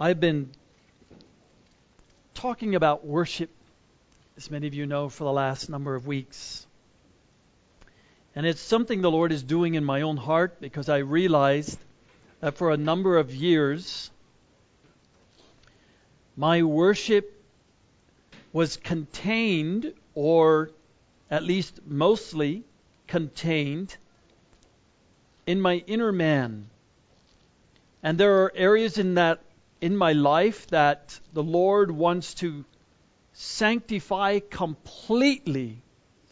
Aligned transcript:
I've 0.00 0.20
been 0.20 0.50
talking 2.32 2.76
about 2.76 3.04
worship, 3.04 3.50
as 4.36 4.48
many 4.48 4.68
of 4.68 4.74
you 4.74 4.86
know, 4.86 5.08
for 5.08 5.24
the 5.24 5.32
last 5.32 5.68
number 5.68 5.96
of 5.96 6.06
weeks. 6.06 6.68
And 8.36 8.46
it's 8.46 8.60
something 8.60 9.02
the 9.02 9.10
Lord 9.10 9.32
is 9.32 9.42
doing 9.42 9.74
in 9.74 9.84
my 9.84 10.02
own 10.02 10.16
heart 10.16 10.60
because 10.60 10.88
I 10.88 10.98
realized 10.98 11.80
that 12.38 12.56
for 12.56 12.70
a 12.70 12.76
number 12.76 13.18
of 13.18 13.34
years, 13.34 14.12
my 16.36 16.62
worship 16.62 17.34
was 18.52 18.76
contained, 18.76 19.92
or 20.14 20.70
at 21.28 21.42
least 21.42 21.80
mostly 21.84 22.62
contained, 23.08 23.96
in 25.44 25.60
my 25.60 25.82
inner 25.88 26.12
man. 26.12 26.70
And 28.00 28.16
there 28.16 28.44
are 28.44 28.52
areas 28.54 28.96
in 28.96 29.14
that 29.14 29.42
in 29.80 29.96
my 29.96 30.12
life 30.12 30.66
that 30.68 31.18
the 31.32 31.42
Lord 31.42 31.90
wants 31.90 32.34
to 32.34 32.64
sanctify 33.32 34.40
completely 34.40 35.80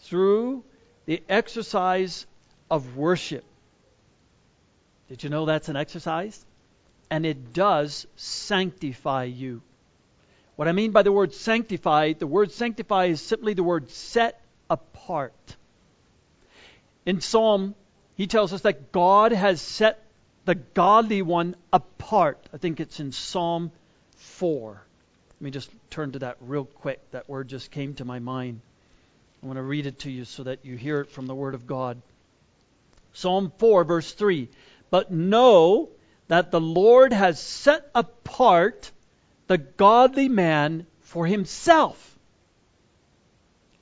through 0.03 0.65
the 1.05 1.23
exercise 1.29 2.27
of 2.71 2.97
worship. 2.97 3.45
Did 5.09 5.23
you 5.23 5.31
know 5.31 5.45
that's 5.45 5.69
an 5.69 5.77
exercise? 5.77 6.45
And 7.11 7.25
it 7.25 7.53
does 7.53 8.07
sanctify 8.17 9.25
you. 9.25 9.63
What 10.57 10.69
I 10.69 10.73
mean 10.73 10.91
by 10.91 11.03
the 11.03 11.13
word 11.13 11.33
sanctify, 11.35 12.15
the 12.15 12.27
word 12.27 12.51
sanctify 12.51 13.07
is 13.07 13.21
simply 13.21 13.55
the 13.55 13.63
word 13.63 13.91
set 13.91 14.41
apart. 14.69 15.57
In 17.05 17.21
Psalm, 17.21 17.77
he 18.17 18.27
tells 18.27 18.53
us 18.53 18.63
that 18.63 18.91
God 18.91 19.31
has 19.31 19.61
set 19.61 20.03
the 20.47 20.55
godly 20.55 21.23
one 21.23 21.57
apart. 21.73 22.39
I 22.55 22.57
think 22.57 22.81
it's 22.81 23.01
in 23.01 23.13
Psalm 23.13 23.73
4. 24.17 24.81
Let 25.35 25.43
me 25.43 25.51
just 25.51 25.71
turn 25.91 26.13
to 26.13 26.21
that 26.21 26.39
real 26.41 26.65
quick. 26.65 27.01
That 27.11 27.29
word 27.29 27.49
just 27.49 27.71
came 27.71 27.95
to 27.95 28.05
my 28.05 28.21
mind. 28.21 28.61
I 29.43 29.47
want 29.47 29.59
to 29.59 29.63
read 29.63 29.87
it 29.87 29.99
to 30.01 30.11
you 30.11 30.25
so 30.25 30.45
that 30.45 30.65
you 30.65 30.77
hear 30.77 31.01
it 31.01 31.11
from 31.11 31.27
the 31.27 31.35
Word 31.35 31.55
of 31.55 31.67
God. 31.67 32.01
Psalm 33.13 33.53
4, 33.59 33.85
verse 33.85 34.13
3. 34.13 34.49
But 34.89 35.11
know 35.11 35.91
that 36.29 36.51
the 36.51 36.61
Lord 36.61 37.13
has 37.13 37.41
set 37.41 37.91
apart 37.95 38.91
the 39.49 39.59
godly 39.59 40.29
man 40.29 40.87
for 41.01 41.27
himself. 41.27 42.17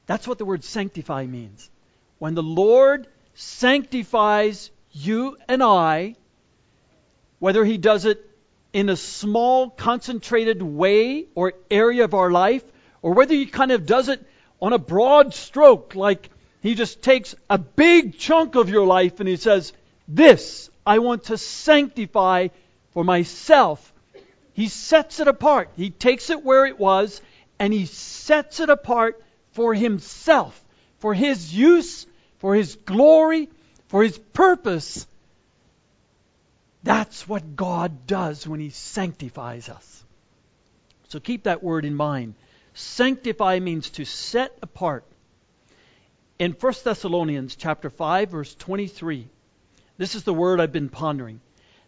That's 0.06 0.27
what 0.27 0.39
the 0.39 0.44
word 0.44 0.64
sanctify 0.64 1.27
means. 1.27 1.70
When 2.19 2.34
the 2.34 2.42
Lord 2.42 3.06
sanctifies 3.34 4.70
you 4.92 5.39
and 5.48 5.62
I, 5.62 6.17
whether 7.38 7.64
He 7.64 7.78
does 7.78 8.04
it 8.04 8.24
in 8.72 8.88
a 8.88 8.96
small, 8.96 9.70
concentrated 9.70 10.62
way 10.62 11.27
or 11.34 11.54
area 11.70 12.04
of 12.04 12.14
our 12.14 12.30
life, 12.30 12.64
or 13.02 13.14
whether 13.14 13.34
He 13.34 13.46
kind 13.46 13.70
of 13.70 13.86
does 13.86 14.08
it 14.08 14.24
on 14.60 14.72
a 14.72 14.78
broad 14.78 15.34
stroke, 15.34 15.94
like 15.94 16.30
He 16.60 16.74
just 16.74 17.02
takes 17.02 17.34
a 17.48 17.58
big 17.58 18.18
chunk 18.18 18.56
of 18.56 18.68
your 18.68 18.86
life 18.86 19.20
and 19.20 19.28
He 19.28 19.36
says, 19.36 19.72
This 20.08 20.70
I 20.86 20.98
want 20.98 21.24
to 21.24 21.38
sanctify 21.38 22.48
for 22.92 23.05
myself. 23.05 23.92
He 24.52 24.68
sets 24.68 25.20
it 25.20 25.28
apart. 25.28 25.70
He 25.77 25.90
takes 25.90 26.30
it 26.30 26.44
where 26.44 26.66
it 26.66 26.78
was 26.78 27.20
and 27.58 27.72
He 27.72 27.86
sets 27.86 28.60
it 28.60 28.70
apart 28.70 29.22
for 29.52 29.74
Himself, 29.74 30.60
for 30.98 31.14
His 31.14 31.55
use, 31.55 32.06
for 32.38 32.55
His 32.55 32.77
glory, 32.77 33.48
for 33.88 34.02
His 34.02 34.18
purpose 34.18 35.06
that's 36.84 37.27
what 37.27 37.56
God 37.56 38.06
does 38.06 38.46
when 38.46 38.60
He 38.60 38.70
sanctifies 38.70 39.68
us. 39.68 40.04
So 41.08 41.18
keep 41.18 41.44
that 41.44 41.62
word 41.62 41.84
in 41.84 41.94
mind. 41.94 42.34
Sanctify 42.74 43.58
means 43.60 43.90
to 43.90 44.04
set 44.04 44.56
apart. 44.62 45.05
In 46.39 46.52
1 46.52 46.74
Thessalonians 46.84 47.56
chapter 47.56 47.89
5 47.89 48.30
verse 48.30 48.55
23, 48.56 49.28
this 49.96 50.14
is 50.14 50.24
the 50.24 50.34
word 50.34 50.61
I've 50.61 50.73
been 50.73 50.89
pondering. 50.89 51.40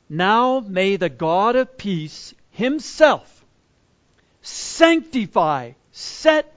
Now 0.08 0.60
may 0.60 0.96
the 0.96 1.08
God 1.08 1.56
of 1.56 1.76
peace 1.76 2.32
himself 2.50 3.44
sanctify, 4.42 5.72
set 5.92 6.52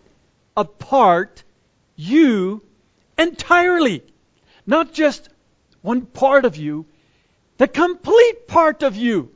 apart 0.55 1.43
you 1.95 2.61
entirely. 3.17 4.03
Not 4.65 4.93
just 4.93 5.27
one 5.81 6.05
part 6.05 6.45
of 6.45 6.55
you, 6.55 6.85
the 7.59 7.67
complete 7.67 8.47
part 8.47 8.83
of 8.83 8.95
you, 8.95 9.31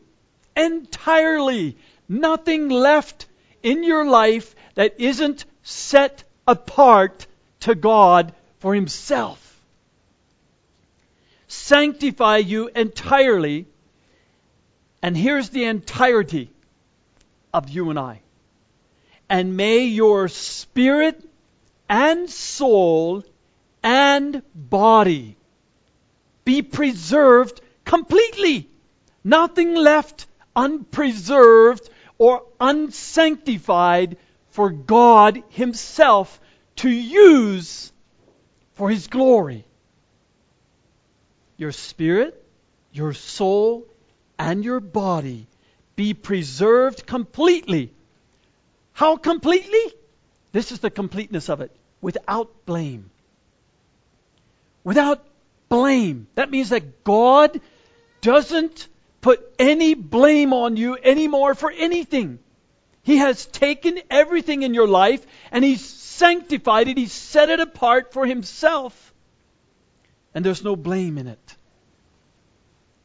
entirely. 0.55 1.77
Nothing 2.07 2.69
left 2.69 3.27
in 3.61 3.83
your 3.83 4.05
life 4.05 4.55
that 4.75 4.95
isn't 4.97 5.45
set 5.61 6.23
apart 6.47 7.27
to 7.61 7.75
God 7.75 8.33
for 8.59 8.73
Himself. 8.73 9.39
Sanctify 11.47 12.37
you 12.37 12.69
entirely. 12.69 13.67
And 15.01 15.17
here's 15.17 15.49
the 15.49 15.65
entirety 15.65 16.49
of 17.53 17.69
you 17.69 17.89
and 17.89 17.99
I. 17.99 18.21
And 19.29 19.57
may 19.57 19.79
your 19.79 20.29
spirit 20.29 21.21
and 21.89 22.29
soul 22.29 23.25
and 23.83 24.41
body 24.55 25.35
be 26.45 26.61
preserved 26.61 27.59
completely. 27.93 28.67
Nothing 29.23 29.75
left 29.75 30.25
unpreserved 30.55 31.87
or 32.17 32.43
unsanctified 32.59 34.17
for 34.49 34.71
God 34.71 35.43
Himself 35.49 36.39
to 36.77 36.89
use 36.89 37.91
for 38.73 38.89
His 38.89 39.05
glory. 39.07 39.63
Your 41.57 41.71
spirit, 41.71 42.43
your 42.91 43.13
soul, 43.13 43.85
and 44.39 44.65
your 44.65 44.79
body 44.79 45.45
be 45.95 46.15
preserved 46.15 47.05
completely. 47.05 47.93
How 48.93 49.17
completely? 49.17 49.85
This 50.51 50.71
is 50.71 50.79
the 50.79 50.89
completeness 50.89 51.47
of 51.47 51.61
it. 51.61 51.71
Without 52.01 52.65
blame. 52.65 53.11
Without 54.83 55.23
blame. 55.69 56.27
That 56.33 56.49
means 56.49 56.69
that 56.69 57.03
God 57.03 57.61
doesn't 58.23 58.87
put 59.21 59.39
any 59.59 59.93
blame 59.93 60.53
on 60.53 60.75
you 60.75 60.97
anymore 60.97 61.53
for 61.53 61.69
anything. 61.69 62.39
He 63.03 63.17
has 63.17 63.45
taken 63.45 63.99
everything 64.09 64.63
in 64.63 64.73
your 64.73 64.87
life 64.87 65.23
and 65.51 65.63
He's 65.63 65.85
sanctified 65.85 66.87
it, 66.87 66.97
He's 66.97 67.11
set 67.11 67.49
it 67.49 67.59
apart 67.59 68.13
for 68.13 68.25
Himself. 68.25 69.13
And 70.33 70.43
there's 70.43 70.63
no 70.63 70.75
blame 70.75 71.19
in 71.19 71.27
it. 71.27 71.55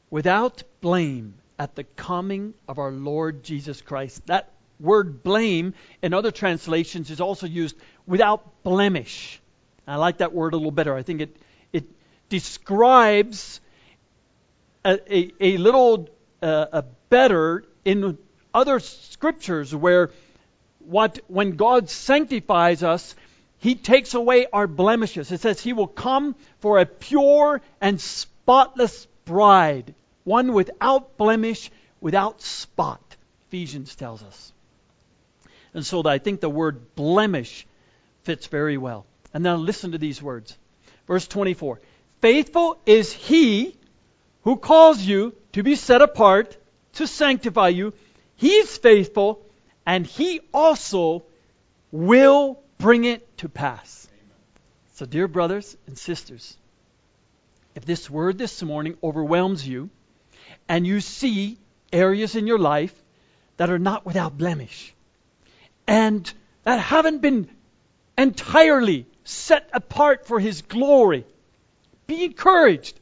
Without 0.08 0.62
blame 0.80 1.34
at 1.58 1.74
the 1.74 1.84
coming 1.84 2.54
of 2.66 2.78
our 2.78 2.92
Lord 2.92 3.42
Jesus 3.42 3.82
Christ. 3.82 4.26
That 4.26 4.50
word 4.80 5.22
blame 5.22 5.74
in 6.00 6.14
other 6.14 6.30
translations 6.30 7.10
is 7.10 7.20
also 7.20 7.46
used 7.46 7.76
without 8.06 8.62
blemish. 8.62 9.40
I 9.86 9.96
like 9.96 10.18
that 10.18 10.32
word 10.32 10.54
a 10.54 10.56
little 10.56 10.70
better. 10.70 10.94
I 10.94 11.02
think 11.02 11.20
it, 11.20 11.36
it 11.72 11.84
describes 12.28 13.60
a, 14.88 15.16
a, 15.16 15.32
a 15.40 15.56
little 15.58 16.08
uh, 16.40 16.66
a 16.72 16.82
better 17.10 17.64
in 17.84 18.18
other 18.54 18.80
scriptures 18.80 19.74
where 19.74 20.10
what 20.78 21.20
when 21.28 21.56
God 21.56 21.90
sanctifies 21.90 22.82
us, 22.82 23.14
He 23.58 23.74
takes 23.74 24.14
away 24.14 24.46
our 24.52 24.66
blemishes. 24.66 25.30
It 25.30 25.40
says 25.40 25.60
He 25.60 25.72
will 25.72 25.86
come 25.86 26.34
for 26.60 26.78
a 26.78 26.86
pure 26.86 27.60
and 27.80 28.00
spotless 28.00 29.06
bride, 29.24 29.94
one 30.24 30.52
without 30.52 31.16
blemish, 31.16 31.70
without 32.00 32.40
spot. 32.40 33.02
Ephesians 33.48 33.94
tells 33.94 34.22
us. 34.22 34.52
And 35.74 35.84
so 35.84 36.02
I 36.06 36.18
think 36.18 36.40
the 36.40 36.48
word 36.48 36.94
blemish 36.94 37.66
fits 38.22 38.46
very 38.46 38.78
well. 38.78 39.06
And 39.34 39.44
now 39.44 39.56
listen 39.56 39.92
to 39.92 39.98
these 39.98 40.22
words. 40.22 40.56
Verse 41.06 41.28
24. 41.28 41.80
Faithful 42.20 42.78
is 42.86 43.12
he 43.12 43.76
who 44.48 44.56
calls 44.56 45.02
you 45.02 45.34
to 45.52 45.62
be 45.62 45.74
set 45.74 46.00
apart, 46.00 46.56
to 46.94 47.06
sanctify 47.06 47.68
you. 47.68 47.92
He's 48.34 48.78
faithful, 48.78 49.42
and 49.84 50.06
He 50.06 50.40
also 50.54 51.24
will 51.92 52.58
bring 52.78 53.04
it 53.04 53.36
to 53.38 53.50
pass. 53.50 54.08
So, 54.94 55.04
dear 55.04 55.28
brothers 55.28 55.76
and 55.86 55.98
sisters, 55.98 56.56
if 57.74 57.84
this 57.84 58.08
word 58.08 58.38
this 58.38 58.62
morning 58.62 58.96
overwhelms 59.02 59.68
you, 59.68 59.90
and 60.66 60.86
you 60.86 61.02
see 61.02 61.58
areas 61.92 62.34
in 62.34 62.46
your 62.46 62.58
life 62.58 62.94
that 63.58 63.68
are 63.68 63.78
not 63.78 64.06
without 64.06 64.38
blemish, 64.38 64.94
and 65.86 66.32
that 66.64 66.80
haven't 66.80 67.20
been 67.20 67.50
entirely 68.16 69.04
set 69.24 69.68
apart 69.74 70.26
for 70.26 70.40
His 70.40 70.62
glory, 70.62 71.26
be 72.06 72.24
encouraged 72.24 72.98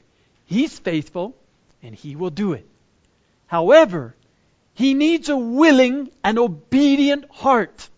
He's 0.46 0.78
faithful, 0.78 1.36
and 1.82 1.94
He 1.94 2.16
will 2.16 2.30
do 2.30 2.52
it. 2.52 2.66
However, 3.46 4.14
He 4.74 4.94
needs 4.94 5.28
a 5.28 5.36
willing 5.36 6.10
and 6.24 6.38
obedient 6.38 7.30
heart 7.30 7.88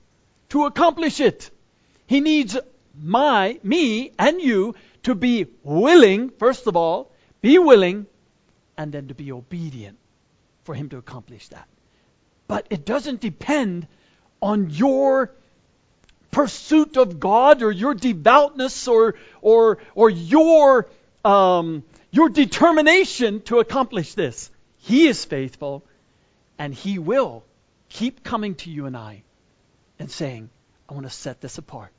to 0.51 0.65
accomplish 0.65 1.21
it. 1.21 1.51
He 2.07 2.21
needs 2.21 2.57
my, 3.01 3.61
me 3.63 4.13
and 4.19 4.41
you 4.41 4.75
to 5.05 5.15
be 5.15 5.47
willing, 5.63 6.31
first 6.31 6.67
of 6.67 6.77
all, 6.77 7.13
be 7.41 7.59
willing, 7.59 8.07
and 8.77 8.93
then 8.93 9.09
to 9.09 9.15
be 9.15 9.33
obedient 9.33 9.99
for 10.65 10.75
him 10.75 10.89
to 10.91 10.99
accomplish 10.99 11.49
that. 11.49 11.69
But 12.47 12.67
it 12.71 12.85
doesn't 12.85 13.21
depend 13.21 13.87
on 14.41 14.71
your 14.71 15.33
pursuit 16.31 16.97
of 16.97 17.19
God 17.19 17.63
or 17.63 17.73
your 17.73 17.95
devoutness 17.95 18.87
or 18.87 19.15
or 19.41 19.79
or 19.95 20.11
your 20.11 20.89
um, 21.25 21.83
your 22.11 22.29
determination 22.29 23.43
to 23.43 23.59
accomplish 23.59 24.15
this. 24.15 24.51
He 24.79 25.09
is 25.09 25.25
faithful, 25.25 25.85
and 26.59 26.73
He 26.73 26.99
will 26.99 27.45
keep 27.89 28.23
coming 28.23 28.55
to 28.57 28.71
you 28.71 28.87
and 28.87 28.97
I 28.97 29.23
and 29.99 30.11
saying, 30.11 30.51
"I 30.89 30.95
want 30.95 31.07
to 31.07 31.11
set 31.11 31.41
this 31.41 31.59
apart." 31.59 31.93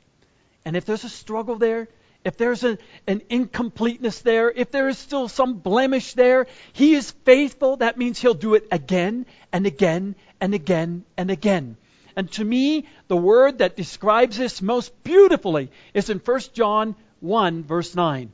And 0.64 0.76
if 0.76 0.84
there's 0.84 1.04
a 1.04 1.08
struggle 1.08 1.56
there, 1.56 1.88
if 2.24 2.36
there's 2.36 2.64
a, 2.64 2.76
an 3.06 3.22
incompleteness 3.30 4.20
there, 4.20 4.50
if 4.50 4.70
there 4.70 4.88
is 4.88 4.98
still 4.98 5.28
some 5.28 5.54
blemish 5.54 6.12
there, 6.14 6.46
He 6.72 6.94
is 6.94 7.12
faithful. 7.24 7.76
That 7.76 7.96
means 7.96 8.20
He'll 8.20 8.34
do 8.34 8.54
it 8.54 8.66
again 8.70 9.26
and 9.52 9.66
again 9.66 10.16
and 10.40 10.54
again 10.54 11.04
and 11.16 11.30
again. 11.30 11.76
And 12.16 12.30
to 12.32 12.44
me, 12.44 12.86
the 13.08 13.16
word 13.16 13.58
that 13.58 13.76
describes 13.76 14.36
this 14.36 14.60
most 14.60 15.02
beautifully 15.02 15.70
is 15.94 16.10
in 16.10 16.18
1 16.18 16.40
John 16.52 16.96
1, 17.20 17.64
verse 17.64 17.94
9. 17.94 18.32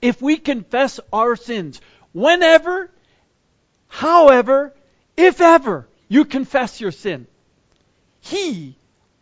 If 0.00 0.22
we 0.22 0.36
confess 0.36 1.00
our 1.12 1.36
sins, 1.36 1.80
whenever, 2.12 2.90
however, 3.88 4.74
if 5.16 5.40
ever 5.40 5.88
you 6.08 6.24
confess 6.24 6.80
your 6.80 6.92
sin, 6.92 7.26
He 8.20 8.76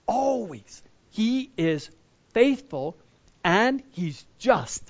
always, 0.06 0.82
He 1.10 1.50
is 1.56 1.90
faithful 2.32 2.96
and 3.42 3.82
He's 3.92 4.24
just 4.38 4.82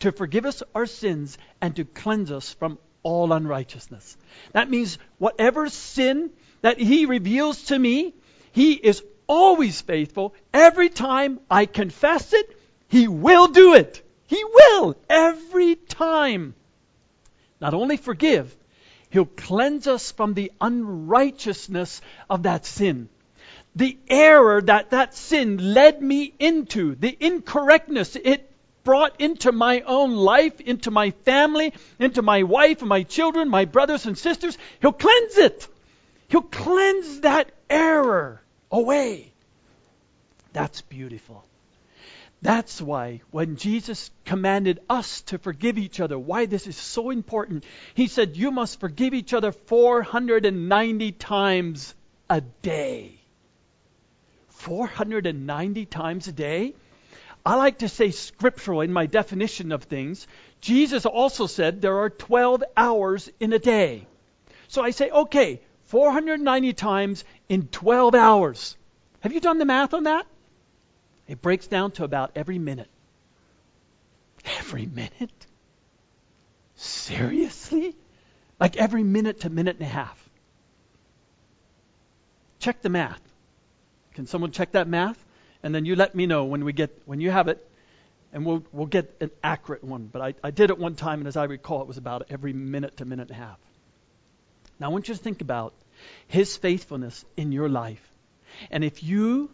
to 0.00 0.12
forgive 0.12 0.46
us 0.46 0.62
our 0.74 0.86
sins 0.86 1.38
and 1.60 1.76
to 1.76 1.84
cleanse 1.84 2.30
us 2.32 2.52
from 2.54 2.78
all 3.02 3.32
unrighteousness. 3.32 4.16
That 4.52 4.68
means 4.68 4.98
whatever 5.18 5.68
sin 5.68 6.30
that 6.60 6.78
He 6.78 7.06
reveals 7.06 7.64
to 7.64 7.78
me, 7.78 8.14
He 8.52 8.72
is 8.72 9.02
always 9.26 9.80
faithful. 9.80 10.34
Every 10.52 10.88
time 10.88 11.40
I 11.50 11.66
confess 11.66 12.32
it, 12.32 12.58
He 12.88 13.08
will 13.08 13.48
do 13.48 13.74
it. 13.74 14.01
He 14.32 14.42
will 14.44 14.96
every 15.10 15.76
time. 15.76 16.54
Not 17.60 17.74
only 17.74 17.98
forgive, 17.98 18.56
He'll 19.10 19.26
cleanse 19.26 19.86
us 19.86 20.10
from 20.10 20.32
the 20.32 20.50
unrighteousness 20.58 22.00
of 22.30 22.44
that 22.44 22.64
sin. 22.64 23.10
The 23.76 23.98
error 24.08 24.62
that 24.62 24.92
that 24.92 25.14
sin 25.14 25.74
led 25.74 26.00
me 26.00 26.32
into, 26.38 26.94
the 26.94 27.14
incorrectness 27.20 28.16
it 28.16 28.50
brought 28.84 29.20
into 29.20 29.52
my 29.52 29.82
own 29.82 30.16
life, 30.16 30.62
into 30.62 30.90
my 30.90 31.10
family, 31.10 31.74
into 31.98 32.22
my 32.22 32.42
wife 32.44 32.80
and 32.80 32.88
my 32.88 33.02
children, 33.02 33.50
my 33.50 33.66
brothers 33.66 34.06
and 34.06 34.16
sisters, 34.16 34.56
He'll 34.80 34.94
cleanse 34.94 35.36
it. 35.36 35.68
He'll 36.28 36.40
cleanse 36.40 37.20
that 37.20 37.52
error 37.68 38.40
away. 38.70 39.34
That's 40.54 40.80
beautiful. 40.80 41.44
That's 42.42 42.82
why 42.82 43.20
when 43.30 43.54
Jesus 43.54 44.10
commanded 44.24 44.80
us 44.90 45.22
to 45.22 45.38
forgive 45.38 45.78
each 45.78 46.00
other, 46.00 46.18
why 46.18 46.46
this 46.46 46.66
is 46.66 46.76
so 46.76 47.10
important, 47.10 47.64
he 47.94 48.08
said, 48.08 48.36
You 48.36 48.50
must 48.50 48.80
forgive 48.80 49.14
each 49.14 49.32
other 49.32 49.52
490 49.52 51.12
times 51.12 51.94
a 52.28 52.40
day. 52.40 53.14
490 54.48 55.86
times 55.86 56.26
a 56.26 56.32
day? 56.32 56.74
I 57.46 57.54
like 57.54 57.78
to 57.78 57.88
say 57.88 58.10
scriptural 58.10 58.80
in 58.80 58.92
my 58.92 59.06
definition 59.06 59.70
of 59.70 59.84
things. 59.84 60.26
Jesus 60.60 61.06
also 61.06 61.46
said 61.46 61.80
there 61.80 61.98
are 61.98 62.10
12 62.10 62.64
hours 62.76 63.30
in 63.38 63.52
a 63.52 63.58
day. 63.60 64.06
So 64.66 64.82
I 64.82 64.90
say, 64.90 65.10
okay, 65.10 65.60
490 65.84 66.72
times 66.72 67.24
in 67.48 67.68
12 67.68 68.14
hours. 68.16 68.76
Have 69.20 69.32
you 69.32 69.40
done 69.40 69.58
the 69.58 69.64
math 69.64 69.94
on 69.94 70.04
that? 70.04 70.26
It 71.32 71.40
breaks 71.40 71.66
down 71.66 71.92
to 71.92 72.04
about 72.04 72.32
every 72.36 72.58
minute. 72.58 72.90
Every 74.58 74.84
minute? 74.84 75.46
Seriously? 76.76 77.96
Like 78.60 78.76
every 78.76 79.02
minute 79.02 79.40
to 79.40 79.48
minute 79.48 79.76
and 79.76 79.86
a 79.86 79.88
half. 79.88 80.28
Check 82.58 82.82
the 82.82 82.90
math. 82.90 83.22
Can 84.12 84.26
someone 84.26 84.50
check 84.50 84.72
that 84.72 84.86
math? 84.86 85.16
And 85.62 85.74
then 85.74 85.86
you 85.86 85.96
let 85.96 86.14
me 86.14 86.26
know 86.26 86.44
when 86.44 86.66
we 86.66 86.74
get 86.74 86.90
when 87.06 87.18
you 87.18 87.30
have 87.30 87.48
it, 87.48 87.66
and 88.34 88.44
we'll 88.44 88.62
we'll 88.70 88.84
get 88.84 89.16
an 89.22 89.30
accurate 89.42 89.82
one. 89.82 90.10
But 90.12 90.20
I, 90.20 90.34
I 90.44 90.50
did 90.50 90.68
it 90.68 90.76
one 90.76 90.96
time, 90.96 91.20
and 91.20 91.28
as 91.28 91.38
I 91.38 91.44
recall, 91.44 91.80
it 91.80 91.88
was 91.88 91.96
about 91.96 92.26
every 92.28 92.52
minute 92.52 92.98
to 92.98 93.06
minute 93.06 93.30
and 93.30 93.38
a 93.38 93.42
half. 93.42 93.58
Now 94.78 94.88
I 94.88 94.92
want 94.92 95.08
you 95.08 95.14
to 95.14 95.20
think 95.20 95.40
about 95.40 95.72
his 96.28 96.58
faithfulness 96.58 97.24
in 97.38 97.52
your 97.52 97.70
life. 97.70 98.06
And 98.70 98.84
if 98.84 99.02
you, 99.02 99.50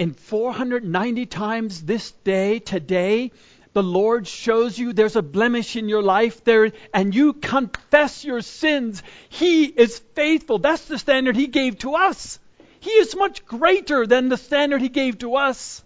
in 0.00 0.14
490 0.14 1.26
times 1.26 1.82
this 1.82 2.12
day, 2.24 2.58
today, 2.58 3.32
the 3.74 3.82
Lord 3.82 4.26
shows 4.26 4.78
you 4.78 4.94
there's 4.94 5.14
a 5.14 5.22
blemish 5.22 5.76
in 5.76 5.90
your 5.90 6.02
life 6.02 6.42
there, 6.42 6.72
and 6.94 7.14
you 7.14 7.34
confess 7.34 8.24
your 8.24 8.40
sins, 8.40 9.02
He 9.28 9.66
is 9.66 9.98
faithful. 10.14 10.58
That's 10.58 10.86
the 10.86 10.98
standard 10.98 11.36
He 11.36 11.48
gave 11.48 11.78
to 11.80 11.96
us. 11.96 12.38
He 12.80 12.90
is 12.90 13.14
much 13.14 13.44
greater 13.44 14.06
than 14.06 14.30
the 14.30 14.38
standard 14.38 14.80
He 14.80 14.88
gave 14.88 15.18
to 15.18 15.36
us. 15.36 15.84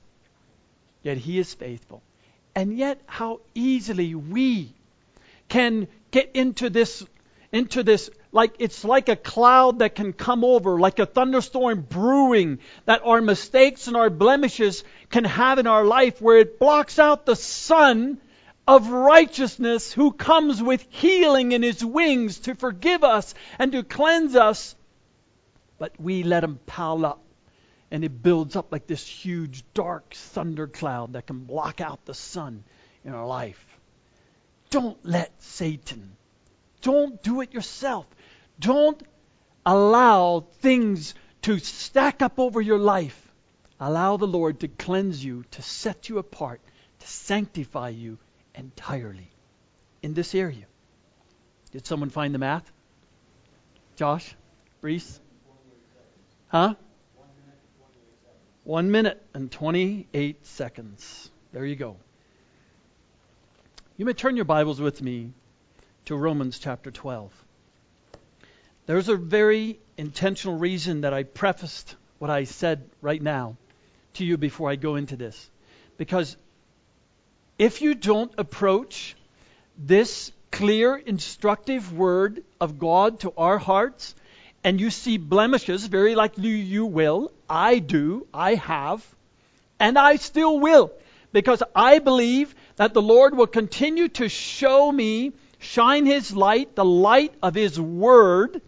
Yet 1.03 1.17
He 1.17 1.41
is 1.41 1.53
faithful. 1.53 2.01
And 2.55 2.79
yet, 2.79 3.01
how 3.07 3.41
easily 3.53 4.15
we 4.15 4.73
can 5.49 5.89
get 6.13 6.31
into 6.35 6.71
this, 6.71 7.05
into 7.55 7.85
this 7.85 8.11
like 8.33 8.57
it's 8.59 8.85
like 8.85 9.09
a 9.09 9.15
cloud 9.15 9.79
that 9.79 9.95
can 9.95 10.13
come 10.13 10.45
over, 10.45 10.77
like 10.77 10.99
a 10.99 11.07
thunderstorm 11.07 11.83
brewing, 11.83 12.59
that 12.85 13.03
our 13.05 13.21
mistakes 13.21 13.87
and 13.87 13.97
our 13.97 14.11
blemishes 14.11 14.83
can 15.09 15.25
have 15.25 15.61
in 15.61 15.69
our 15.69 15.85
life, 15.85 16.21
where 16.21 16.39
it 16.39 16.59
blocks 16.59 16.99
out 16.99 17.25
the 17.25 17.37
sun 17.37 18.21
of 18.67 18.89
righteousness 18.89 19.93
who 19.93 20.11
comes 20.11 20.61
with 20.61 20.85
healing 20.91 21.53
in 21.53 21.63
his 21.63 21.85
wings 21.85 22.41
to 22.41 22.57
forgive 22.57 23.05
us 23.05 23.35
and 23.61 23.71
to 23.71 23.85
cleanse 23.85 24.35
us. 24.35 24.75
But 25.79 25.93
we 26.01 26.25
let 26.25 26.43
him 26.43 26.59
pile 26.67 27.07
up, 27.07 27.23
and 27.93 28.03
it 28.03 28.21
builds 28.21 28.57
up 28.57 28.73
like 28.73 28.89
this 28.89 29.07
huge 29.07 29.63
dark 29.75 30.13
thunder 30.13 30.67
cloud 30.67 31.13
that 31.13 31.29
can 31.29 31.45
block 31.45 31.81
out 31.81 32.05
the 32.05 32.15
sun 32.15 32.65
in 33.05 33.15
our 33.15 33.27
life. 33.27 33.65
Don't 34.71 34.99
let 35.05 35.31
Satan. 35.41 36.17
Don't 36.85 37.23
do 37.23 37.41
it 37.41 37.55
yourself. 37.55 38.07
Don't 38.61 39.03
allow 39.65 40.41
things 40.61 41.15
to 41.41 41.59
stack 41.59 42.21
up 42.21 42.39
over 42.39 42.61
your 42.61 42.79
life. 42.79 43.33
Allow 43.81 44.19
the 44.19 44.27
Lord 44.27 44.61
to 44.61 44.69
cleanse 44.69 45.25
you, 45.25 45.47
to 45.53 45.63
set 45.63 46.11
you 46.11 46.19
apart, 46.19 46.61
to 47.01 47.07
sanctify 47.07 47.89
you 47.89 48.19
entirely 48.55 49.31
in 50.03 50.13
this 50.13 50.35
area. 50.35 50.67
Did 51.73 51.87
someone 51.87 52.11
find 52.11 52.35
the 52.35 52.39
math? 52.39 52.71
Josh? 53.97 54.37
Brees? 54.83 55.21
Huh? 56.49 56.75
One 58.65 58.91
minute 58.91 59.23
and 59.33 59.51
28 59.51 60.47
seconds. 60.47 61.31
There 61.51 61.65
you 61.65 61.77
go. 61.77 61.97
You 63.97 64.05
may 64.05 64.13
turn 64.13 64.37
your 64.37 64.45
Bibles 64.45 64.83
with 64.83 65.01
me 65.01 65.33
to 66.07 66.17
Romans 66.17 66.59
chapter 66.59 66.91
12. 66.91 67.33
There's 68.87 69.09
a 69.09 69.17
very 69.17 69.79
intentional 69.97 70.59
reason 70.59 71.03
that 71.03 71.15
I 71.15 71.23
prefaced 71.23 71.97
what 72.19 72.31
I 72.31 72.45
said 72.45 72.89
right 73.01 73.23
now 73.23 73.57
to 74.15 74.25
you 74.25 74.37
before 74.37 74.71
I 74.71 74.77
go 74.77 74.97
into 74.97 75.17
this. 75.17 75.51
Because 75.97 76.37
if 77.59 77.81
you 77.83 77.95
don't 77.95 78.33
approach 78.37 79.17
this 79.79 80.33
clear, 80.51 80.97
instructive 80.97 81.93
word 81.93 82.43
of 82.61 82.79
God 82.79 83.21
to 83.21 83.33
our 83.37 83.59
hearts, 83.59 84.15
and 84.63 84.81
you 84.81 84.91
see 84.91 85.19
blemishes, 85.19 85.87
very 85.87 86.15
likely 86.15 86.49
you 86.49 86.87
will. 86.87 87.33
I 87.49 87.79
do. 87.79 88.27
I 88.33 88.55
have. 88.55 89.05
And 89.79 89.99
I 89.99 90.17
still 90.17 90.59
will. 90.59 90.93
Because 91.33 91.63
I 91.75 91.99
believe 91.99 92.55
that 92.77 92.95
the 92.95 93.03
Lord 93.03 93.37
will 93.37 93.47
continue 93.47 94.09
to 94.09 94.29
show 94.29 94.91
me, 94.91 95.33
shine 95.65 96.07
His 96.07 96.35
light, 96.35 96.77
the 96.77 96.85
light 96.85 97.35
of 97.43 97.55
His 97.55 97.81
Word, 97.81 98.63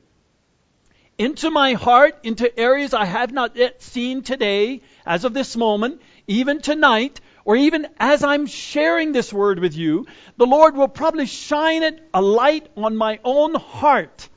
into 1.18 1.50
my 1.50 1.74
heart, 1.74 2.18
into 2.24 2.58
areas 2.58 2.92
I 2.92 3.04
have 3.04 3.32
not 3.32 3.56
yet 3.56 3.82
seen 3.82 4.22
today, 4.22 4.82
as 5.06 5.24
of 5.24 5.32
this 5.32 5.56
moment, 5.56 6.02
even 6.26 6.60
tonight, 6.60 7.20
or 7.44 7.56
even 7.56 7.86
as 7.98 8.24
I'm 8.24 8.46
sharing 8.46 9.12
this 9.12 9.32
word 9.32 9.60
with 9.60 9.76
you, 9.76 10.06
the 10.36 10.46
Lord 10.46 10.76
will 10.76 10.88
probably 10.88 11.26
shine 11.26 11.84
it 11.84 12.02
a 12.12 12.20
light 12.20 12.68
on 12.76 12.96
my 12.96 13.20
own 13.24 13.54
heart. 13.54 14.28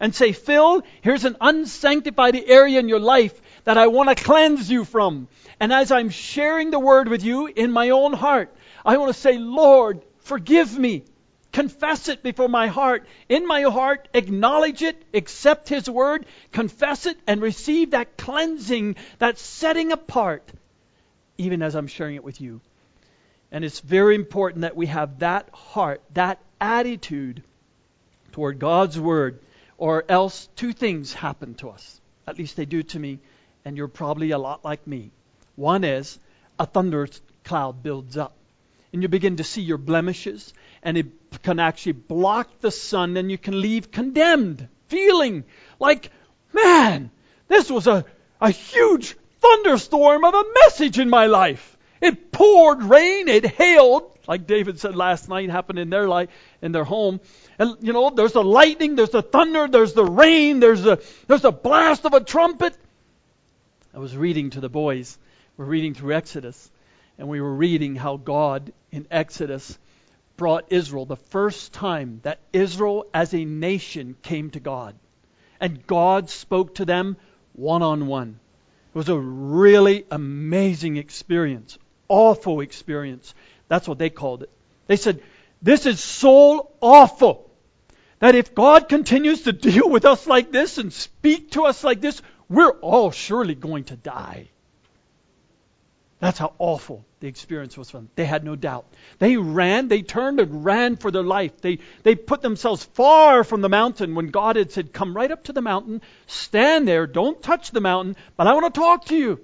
and 0.00 0.14
say, 0.14 0.32
Phil, 0.32 0.82
here's 1.02 1.24
an 1.24 1.36
unsanctified 1.40 2.36
area 2.46 2.80
in 2.80 2.88
your 2.88 3.00
life 3.00 3.40
that 3.62 3.78
I 3.78 3.86
want 3.86 4.08
to 4.10 4.22
cleanse 4.22 4.70
you 4.70 4.84
from. 4.84 5.28
And 5.60 5.72
as 5.72 5.90
I'm 5.90 6.10
sharing 6.10 6.70
the 6.70 6.80
word 6.80 7.08
with 7.08 7.24
you 7.24 7.46
in 7.46 7.70
my 7.70 7.90
own 7.90 8.12
heart, 8.12 8.54
I 8.84 8.96
want 8.96 9.14
to 9.14 9.18
say, 9.18 9.38
Lord, 9.38 10.02
forgive 10.18 10.76
me. 10.76 11.04
Confess 11.54 12.08
it 12.08 12.24
before 12.24 12.48
my 12.48 12.66
heart. 12.66 13.06
In 13.28 13.46
my 13.46 13.62
heart, 13.62 14.08
acknowledge 14.12 14.82
it, 14.82 15.00
accept 15.14 15.68
His 15.68 15.88
word, 15.88 16.26
confess 16.50 17.06
it, 17.06 17.16
and 17.28 17.40
receive 17.40 17.92
that 17.92 18.16
cleansing, 18.16 18.96
that 19.20 19.38
setting 19.38 19.92
apart, 19.92 20.42
even 21.38 21.62
as 21.62 21.76
I'm 21.76 21.86
sharing 21.86 22.16
it 22.16 22.24
with 22.24 22.40
you. 22.40 22.60
And 23.52 23.64
it's 23.64 23.78
very 23.78 24.16
important 24.16 24.62
that 24.62 24.74
we 24.74 24.86
have 24.86 25.20
that 25.20 25.48
heart, 25.50 26.02
that 26.14 26.40
attitude 26.60 27.44
toward 28.32 28.58
God's 28.58 28.98
word, 28.98 29.38
or 29.78 30.04
else 30.08 30.48
two 30.56 30.72
things 30.72 31.12
happen 31.12 31.54
to 31.54 31.70
us. 31.70 32.00
At 32.26 32.36
least 32.36 32.56
they 32.56 32.64
do 32.64 32.82
to 32.82 32.98
me, 32.98 33.20
and 33.64 33.76
you're 33.76 33.86
probably 33.86 34.32
a 34.32 34.38
lot 34.38 34.64
like 34.64 34.88
me. 34.88 35.12
One 35.54 35.84
is 35.84 36.18
a 36.58 36.66
thunder 36.66 37.06
cloud 37.44 37.80
builds 37.80 38.16
up, 38.16 38.34
and 38.92 39.02
you 39.02 39.08
begin 39.08 39.36
to 39.36 39.44
see 39.44 39.62
your 39.62 39.78
blemishes, 39.78 40.52
and 40.84 40.98
it 40.98 41.06
can 41.42 41.58
actually 41.58 41.92
block 41.92 42.60
the 42.60 42.70
sun, 42.70 43.16
and 43.16 43.30
you 43.30 43.38
can 43.38 43.60
leave 43.60 43.90
condemned, 43.90 44.68
feeling 44.88 45.44
like, 45.80 46.10
man, 46.52 47.10
this 47.48 47.70
was 47.70 47.86
a, 47.86 48.04
a 48.40 48.50
huge 48.50 49.16
thunderstorm 49.40 50.24
of 50.24 50.34
a 50.34 50.44
message 50.62 50.98
in 50.98 51.08
my 51.08 51.26
life. 51.26 51.76
It 52.00 52.30
poured 52.32 52.82
rain, 52.82 53.28
it 53.28 53.46
hailed, 53.46 54.10
like 54.28 54.46
David 54.46 54.78
said 54.78 54.94
last 54.94 55.28
night 55.28 55.48
happened 55.48 55.78
in 55.78 55.88
their 55.90 56.06
life, 56.06 56.28
in 56.60 56.72
their 56.72 56.84
home. 56.84 57.20
And 57.58 57.76
you 57.80 57.92
know, 57.92 58.10
there's 58.10 58.32
the 58.32 58.44
lightning, 58.44 58.94
there's 58.94 59.10
the 59.10 59.22
thunder, 59.22 59.68
there's 59.68 59.94
the 59.94 60.04
rain, 60.04 60.60
there's 60.60 60.82
the 60.82 61.02
there's 61.28 61.42
the 61.42 61.52
blast 61.52 62.04
of 62.04 62.12
a 62.12 62.20
trumpet. 62.20 62.76
I 63.94 63.98
was 63.98 64.16
reading 64.16 64.50
to 64.50 64.60
the 64.60 64.68
boys. 64.68 65.18
We're 65.56 65.66
reading 65.66 65.94
through 65.94 66.14
Exodus, 66.14 66.70
and 67.16 67.28
we 67.28 67.40
were 67.40 67.54
reading 67.54 67.94
how 67.94 68.16
God 68.16 68.72
in 68.90 69.06
Exodus 69.10 69.78
brought 70.36 70.72
Israel 70.72 71.06
the 71.06 71.16
first 71.16 71.72
time 71.72 72.20
that 72.22 72.40
Israel 72.52 73.06
as 73.14 73.34
a 73.34 73.44
nation 73.44 74.16
came 74.22 74.50
to 74.50 74.60
God. 74.60 74.94
And 75.60 75.86
God 75.86 76.30
spoke 76.30 76.76
to 76.76 76.84
them 76.84 77.16
one 77.52 77.82
on 77.82 78.06
one. 78.06 78.40
It 78.94 78.98
was 78.98 79.08
a 79.08 79.18
really 79.18 80.06
amazing 80.10 80.96
experience, 80.96 81.78
awful 82.08 82.60
experience. 82.60 83.34
That's 83.68 83.88
what 83.88 83.98
they 83.98 84.10
called 84.10 84.42
it. 84.42 84.50
They 84.86 84.96
said, 84.96 85.22
This 85.62 85.86
is 85.86 86.00
so 86.00 86.70
awful 86.80 87.50
that 88.18 88.34
if 88.34 88.54
God 88.54 88.88
continues 88.88 89.42
to 89.42 89.52
deal 89.52 89.88
with 89.88 90.04
us 90.04 90.26
like 90.26 90.50
this 90.50 90.78
and 90.78 90.92
speak 90.92 91.52
to 91.52 91.64
us 91.64 91.82
like 91.82 92.00
this, 92.00 92.20
we're 92.48 92.78
all 92.80 93.10
surely 93.10 93.54
going 93.54 93.84
to 93.84 93.96
die. 93.96 94.48
That's 96.20 96.38
how 96.38 96.54
awful 96.58 97.04
the 97.24 97.28
experience 97.28 97.78
was 97.78 97.90
them. 97.90 98.10
They 98.16 98.26
had 98.26 98.44
no 98.44 98.54
doubt. 98.54 98.84
They 99.18 99.38
ran, 99.38 99.88
they 99.88 100.02
turned 100.02 100.40
and 100.40 100.62
ran 100.62 100.96
for 100.96 101.10
their 101.10 101.22
life. 101.22 101.58
They, 101.62 101.78
they 102.02 102.16
put 102.16 102.42
themselves 102.42 102.84
far 102.84 103.44
from 103.44 103.62
the 103.62 103.70
mountain 103.70 104.14
when 104.14 104.26
God 104.26 104.56
had 104.56 104.72
said, 104.72 104.92
Come 104.92 105.16
right 105.16 105.30
up 105.30 105.44
to 105.44 105.54
the 105.54 105.62
mountain, 105.62 106.02
stand 106.26 106.86
there, 106.86 107.06
don't 107.06 107.42
touch 107.42 107.70
the 107.70 107.80
mountain, 107.80 108.16
but 108.36 108.46
I 108.46 108.52
want 108.52 108.74
to 108.74 108.78
talk 108.78 109.06
to 109.06 109.16
you. 109.16 109.40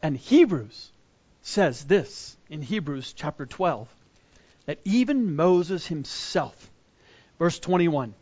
And 0.00 0.16
Hebrews 0.16 0.92
says 1.42 1.82
this 1.82 2.36
in 2.48 2.62
Hebrews 2.62 3.12
chapter 3.12 3.44
12 3.44 3.88
that 4.66 4.78
even 4.84 5.34
Moses 5.34 5.84
himself, 5.84 6.70
verse 7.40 7.58
21, 7.58 8.14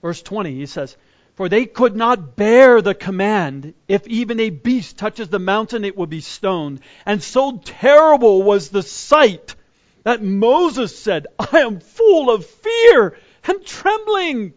verse 0.00 0.22
20, 0.22 0.54
he 0.54 0.66
says, 0.66 0.96
For 1.38 1.48
they 1.48 1.66
could 1.66 1.94
not 1.94 2.34
bear 2.34 2.82
the 2.82 2.96
command, 2.96 3.74
if 3.86 4.08
even 4.08 4.40
a 4.40 4.50
beast 4.50 4.98
touches 4.98 5.28
the 5.28 5.38
mountain, 5.38 5.84
it 5.84 5.96
will 5.96 6.08
be 6.08 6.20
stoned. 6.20 6.80
And 7.06 7.22
so 7.22 7.58
terrible 7.58 8.42
was 8.42 8.70
the 8.70 8.82
sight 8.82 9.54
that 10.02 10.20
Moses 10.20 10.98
said, 10.98 11.28
I 11.38 11.60
am 11.60 11.78
full 11.78 12.28
of 12.28 12.44
fear 12.44 13.16
and 13.44 13.64
trembling. 13.64 14.52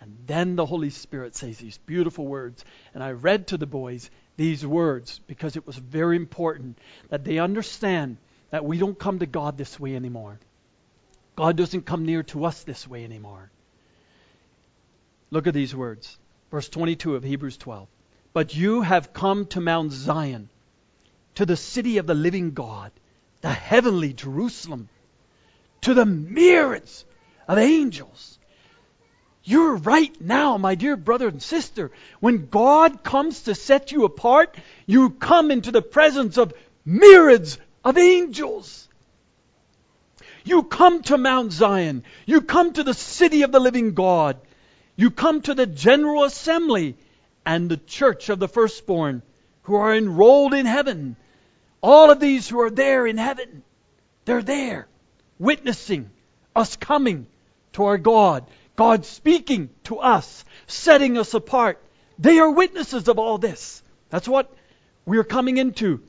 And 0.00 0.18
then 0.26 0.56
the 0.56 0.66
Holy 0.66 0.90
Spirit 0.90 1.36
says 1.36 1.58
these 1.58 1.78
beautiful 1.78 2.26
words. 2.26 2.64
And 2.92 3.00
I 3.00 3.12
read 3.12 3.46
to 3.46 3.56
the 3.56 3.64
boys, 3.64 4.10
these 4.36 4.66
words 4.66 5.20
because 5.28 5.54
it 5.54 5.64
was 5.64 5.76
very 5.76 6.16
important 6.16 6.76
that 7.08 7.22
they 7.22 7.38
understand 7.38 8.16
that 8.50 8.64
we 8.64 8.78
don't 8.78 8.98
come 8.98 9.20
to 9.20 9.26
God 9.26 9.56
this 9.58 9.78
way 9.78 9.94
anymore. 9.94 10.40
God 11.36 11.56
doesn't 11.56 11.86
come 11.86 12.04
near 12.04 12.24
to 12.24 12.46
us 12.46 12.64
this 12.64 12.88
way 12.88 13.04
anymore. 13.04 13.52
Look 15.32 15.48
at 15.48 15.54
these 15.54 15.74
words. 15.74 16.16
Verse 16.52 16.68
22 16.68 17.16
of 17.16 17.24
Hebrews 17.24 17.56
12. 17.56 17.88
But 18.32 18.54
you 18.54 18.82
have 18.82 19.12
come 19.12 19.46
to 19.46 19.60
Mount 19.60 19.90
Zion, 19.90 20.48
to 21.34 21.44
the 21.44 21.56
city 21.56 21.98
of 21.98 22.06
the 22.06 22.14
living 22.14 22.52
God, 22.52 22.92
the 23.40 23.50
heavenly 23.50 24.12
Jerusalem, 24.12 24.88
to 25.80 25.94
the 25.94 26.06
myriads 26.06 27.04
of 27.48 27.58
angels 27.58 28.38
you're 29.44 29.74
right 29.74 30.18
now, 30.20 30.56
my 30.56 30.76
dear 30.76 30.96
brother 30.96 31.28
and 31.28 31.42
sister. 31.42 31.90
When 32.20 32.46
God 32.46 33.02
comes 33.02 33.42
to 33.42 33.54
set 33.54 33.90
you 33.90 34.04
apart, 34.04 34.56
you 34.86 35.10
come 35.10 35.50
into 35.50 35.72
the 35.72 35.82
presence 35.82 36.38
of 36.38 36.54
myriads 36.84 37.58
of 37.84 37.98
angels. 37.98 38.88
You 40.44 40.62
come 40.62 41.02
to 41.04 41.18
Mount 41.18 41.52
Zion. 41.52 42.04
You 42.24 42.42
come 42.42 42.72
to 42.74 42.84
the 42.84 42.94
city 42.94 43.42
of 43.42 43.50
the 43.50 43.60
living 43.60 43.94
God. 43.94 44.38
You 44.96 45.10
come 45.10 45.42
to 45.42 45.54
the 45.54 45.66
general 45.66 46.24
assembly 46.24 46.96
and 47.44 47.68
the 47.68 47.76
church 47.76 48.28
of 48.28 48.38
the 48.38 48.48
firstborn 48.48 49.22
who 49.62 49.74
are 49.74 49.94
enrolled 49.94 50.54
in 50.54 50.66
heaven. 50.66 51.16
All 51.82 52.10
of 52.10 52.20
these 52.20 52.48
who 52.48 52.60
are 52.60 52.70
there 52.70 53.06
in 53.06 53.18
heaven, 53.18 53.62
they're 54.24 54.42
there 54.42 54.86
witnessing 55.38 56.10
us 56.54 56.76
coming 56.76 57.26
to 57.72 57.84
our 57.84 57.98
God. 57.98 58.46
God 58.76 59.04
speaking 59.04 59.70
to 59.84 59.98
us, 59.98 60.44
setting 60.66 61.18
us 61.18 61.34
apart. 61.34 61.82
They 62.18 62.38
are 62.38 62.50
witnesses 62.50 63.08
of 63.08 63.18
all 63.18 63.38
this. 63.38 63.82
That's 64.10 64.28
what 64.28 64.52
we're 65.04 65.24
coming 65.24 65.56
into. 65.56 66.02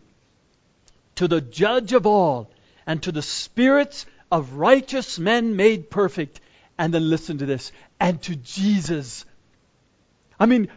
To 1.15 1.27
the 1.27 1.41
judge 1.41 1.93
of 1.93 2.05
all, 2.05 2.51
and 2.85 3.01
to 3.03 3.11
the 3.11 3.21
spirits 3.21 4.05
of 4.31 4.53
righteous 4.53 5.19
men 5.19 5.55
made 5.55 5.89
perfect. 5.89 6.39
And 6.77 6.93
then 6.93 7.09
listen 7.09 7.37
to 7.39 7.45
this. 7.45 7.71
And 7.99 8.21
to 8.23 8.35
Jesus. 8.35 9.25
I 10.39 10.45
mean, 10.45 10.69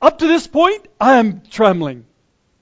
up 0.00 0.18
to 0.18 0.26
this 0.26 0.46
point, 0.46 0.86
I 1.00 1.18
am 1.18 1.42
trembling. 1.50 2.04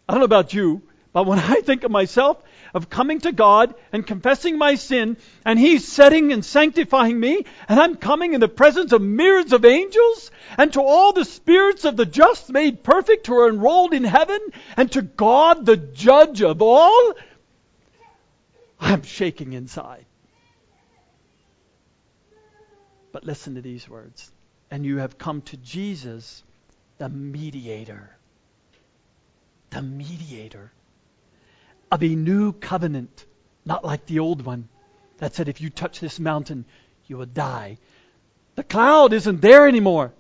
I 0.09 0.13
don't 0.13 0.21
know 0.21 0.25
about 0.25 0.55
you, 0.55 0.83
but 1.13 1.27
when 1.27 1.39
I 1.55 1.61
think 1.61 1.85
of 1.85 1.91
myself, 1.91 2.43
of 2.75 2.89
coming 2.89 3.21
to 3.21 3.33
God 3.33 3.75
and 3.93 4.07
confessing 4.07 4.57
my 4.57 4.77
sin, 4.77 5.17
and 5.45 5.59
He's 5.59 5.87
setting 5.87 6.33
and 6.33 6.45
sanctifying 6.45 7.19
me, 7.19 7.45
and 7.69 7.79
I'm 7.79 7.97
coming 7.97 8.33
in 8.33 8.41
the 8.41 8.49
presence 8.49 8.93
of 8.93 9.03
myriads 9.03 9.53
of 9.53 9.65
angels, 9.65 10.31
and 10.57 10.73
to 10.73 10.81
all 10.81 11.13
the 11.13 11.25
spirits 11.25 11.85
of 11.85 11.97
the 11.97 12.07
just 12.07 12.51
made 12.51 12.83
perfect 12.83 13.27
who 13.27 13.39
are 13.39 13.49
enrolled 13.49 13.93
in 13.93 14.05
heaven, 14.05 14.41
and 14.77 14.91
to 14.93 15.03
God, 15.03 15.67
the 15.67 15.77
judge 15.77 16.43
of 16.43 16.63
all, 16.63 17.15
I'm 18.81 19.03
shaking 19.03 19.53
inside. 19.53 20.07
But 23.13 23.25
listen 23.25 23.55
to 23.55 23.61
these 23.61 23.89
words. 23.89 24.31
And 24.71 24.85
you 24.85 24.99
have 24.99 25.19
come 25.19 25.43
to 25.43 25.57
Jesus, 25.59 26.43
the 26.99 27.09
mediator. 27.09 28.11
The 29.71 29.83
mediator 29.83 30.73
of 31.91 32.03
a 32.03 32.09
new 32.09 32.53
covenant, 32.53 33.27
not 33.67 33.85
like 33.85 34.07
the 34.07 34.19
old 34.21 34.45
one 34.45 34.69
that 35.19 35.35
said, 35.35 35.49
if 35.49 35.61
you 35.61 35.69
touch 35.69 36.01
this 36.01 36.19
mountain, 36.19 36.65
you 37.07 37.19
will 37.19 37.27
die. 37.27 37.77
The 38.55 38.65
cloud 38.65 39.13
isn't 39.13 39.43
there 39.43 39.69
anymore. 39.69 40.13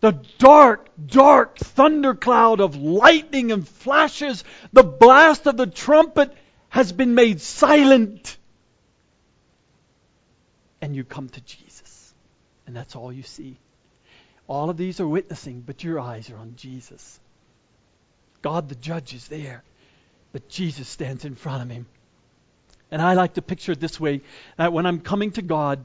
The 0.00 0.12
dark, 0.38 0.88
dark 1.06 1.58
thundercloud 1.58 2.60
of 2.60 2.76
lightning 2.76 3.52
and 3.52 3.66
flashes, 3.66 4.42
the 4.72 4.82
blast 4.82 5.46
of 5.46 5.56
the 5.56 5.66
trumpet 5.66 6.32
has 6.68 6.90
been 6.90 7.14
made 7.14 7.40
silent. 7.40 8.36
And 10.80 10.96
you 10.96 11.04
come 11.04 11.28
to 11.28 11.40
Jesus. 11.42 11.89
And 12.70 12.76
that's 12.76 12.94
all 12.94 13.12
you 13.12 13.24
see. 13.24 13.58
All 14.46 14.70
of 14.70 14.76
these 14.76 15.00
are 15.00 15.08
witnessing, 15.08 15.62
but 15.66 15.82
your 15.82 15.98
eyes 15.98 16.30
are 16.30 16.36
on 16.36 16.54
Jesus. 16.54 17.18
God 18.42 18.68
the 18.68 18.76
judge 18.76 19.12
is 19.12 19.26
there 19.26 19.64
but 20.32 20.48
Jesus 20.48 20.88
stands 20.88 21.24
in 21.24 21.34
front 21.34 21.62
of 21.62 21.70
him. 21.70 21.86
And 22.90 23.00
I 23.00 23.14
like 23.14 23.34
to 23.34 23.42
picture 23.42 23.72
it 23.72 23.80
this 23.80 24.00
way 24.00 24.22
that 24.56 24.72
when 24.72 24.86
I'm 24.86 25.00
coming 25.00 25.32
to 25.32 25.42
God 25.42 25.84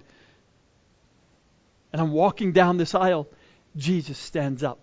and 1.94 2.01
I'm 2.01 2.12
walking 2.12 2.51
down 2.51 2.77
this 2.77 2.96
aisle, 2.96 3.27
Jesus 3.75 4.18
stands 4.18 4.63
up. 4.63 4.80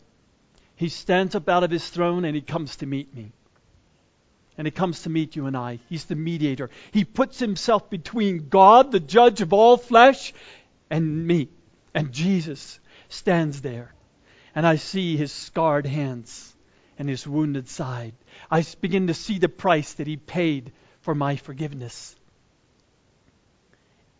He 0.76 0.88
stands 0.88 1.34
up 1.34 1.48
out 1.48 1.64
of 1.64 1.70
his 1.70 1.88
throne 1.88 2.24
and 2.24 2.34
he 2.34 2.42
comes 2.42 2.76
to 2.76 2.86
meet 2.86 3.14
me. 3.14 3.32
And 4.58 4.66
he 4.66 4.70
comes 4.70 5.02
to 5.02 5.10
meet 5.10 5.34
you 5.34 5.46
and 5.46 5.56
I. 5.56 5.80
He's 5.88 6.04
the 6.04 6.14
mediator. 6.14 6.70
He 6.92 7.04
puts 7.04 7.38
himself 7.38 7.88
between 7.88 8.48
God, 8.48 8.92
the 8.92 9.00
judge 9.00 9.40
of 9.40 9.52
all 9.52 9.76
flesh, 9.76 10.32
and 10.90 11.26
me. 11.26 11.48
And 11.94 12.12
Jesus 12.12 12.80
stands 13.08 13.60
there, 13.60 13.92
and 14.54 14.66
I 14.66 14.76
see 14.76 15.16
his 15.16 15.32
scarred 15.32 15.86
hands 15.86 16.54
and 16.98 17.08
his 17.08 17.26
wounded 17.26 17.68
side. 17.68 18.14
I 18.50 18.64
begin 18.80 19.08
to 19.08 19.14
see 19.14 19.38
the 19.38 19.48
price 19.48 19.94
that 19.94 20.06
he 20.06 20.16
paid 20.16 20.72
for 21.02 21.14
my 21.14 21.36
forgiveness. 21.36 22.16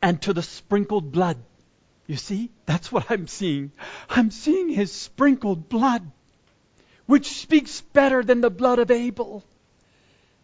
And 0.03 0.21
to 0.23 0.33
the 0.33 0.43
sprinkled 0.43 1.13
blood. 1.13 1.39
You 2.07 2.17
see, 2.17 2.51
that's 2.67 2.91
what 2.91 3.11
I'm 3.11 3.29
seeing. 3.29 3.71
I'm 4.11 4.31
seeing 4.31 4.69
his 4.69 4.93
sprinkled 4.93 5.69
blood, 5.69 6.11
which 7.07 7.29
speaks 7.29 7.81
better 7.81 8.23
than 8.23 8.41
the 8.41 8.51
blood 8.51 8.81
of 8.81 8.91
Abel. 8.91 9.45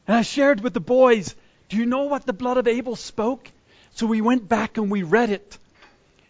And 0.07 0.17
I 0.17 0.23
shared 0.23 0.61
with 0.61 0.73
the 0.73 0.81
boys, 0.81 1.35
do 1.69 1.77
you 1.77 1.85
know 1.85 2.05
what 2.05 2.25
the 2.25 2.33
blood 2.33 2.57
of 2.57 2.69
Abel 2.69 2.97
spoke? 2.97 3.51
So 3.93 4.07
we 4.07 4.21
went 4.21 4.49
back 4.49 4.79
and 4.79 4.91
we 4.91 5.03
read 5.03 5.31
it. 5.31 5.59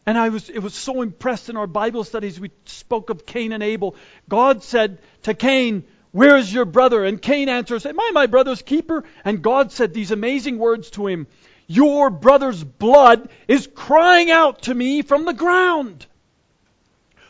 And 0.08 0.16
I 0.16 0.30
was, 0.30 0.48
it 0.48 0.60
was 0.60 0.72
so 0.72 1.02
impressed 1.02 1.50
in 1.50 1.58
our 1.58 1.66
Bible 1.66 2.02
studies. 2.02 2.40
We 2.40 2.50
spoke 2.64 3.10
of 3.10 3.26
Cain 3.26 3.52
and 3.52 3.62
Abel. 3.62 3.94
God 4.26 4.62
said 4.62 5.00
to 5.24 5.34
Cain, 5.34 5.84
Where 6.12 6.38
is 6.38 6.50
your 6.50 6.64
brother? 6.64 7.04
And 7.04 7.20
Cain 7.20 7.50
answers, 7.50 7.84
Am 7.84 8.00
I 8.00 8.10
my 8.14 8.24
brother's 8.24 8.62
keeper? 8.62 9.04
And 9.22 9.42
God 9.42 9.70
said 9.70 9.92
these 9.92 10.10
amazing 10.10 10.56
words 10.56 10.88
to 10.92 11.06
him 11.06 11.26
Your 11.66 12.08
brother's 12.08 12.64
blood 12.64 13.28
is 13.48 13.68
crying 13.74 14.30
out 14.30 14.62
to 14.62 14.74
me 14.74 15.02
from 15.02 15.26
the 15.26 15.34
ground. 15.34 16.06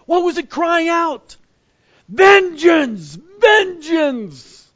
What 0.06 0.22
was 0.22 0.38
it 0.38 0.48
crying 0.48 0.88
out? 0.88 1.36
Vengeance! 2.08 3.18
Vengeance! 3.40 4.70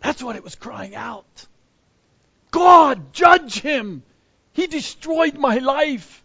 That's 0.00 0.20
what 0.20 0.34
it 0.34 0.42
was 0.42 0.56
crying 0.56 0.96
out. 0.96 1.46
God, 2.50 3.12
judge 3.12 3.60
him! 3.60 4.02
He 4.52 4.66
destroyed 4.66 5.38
my 5.38 5.58
life. 5.58 6.24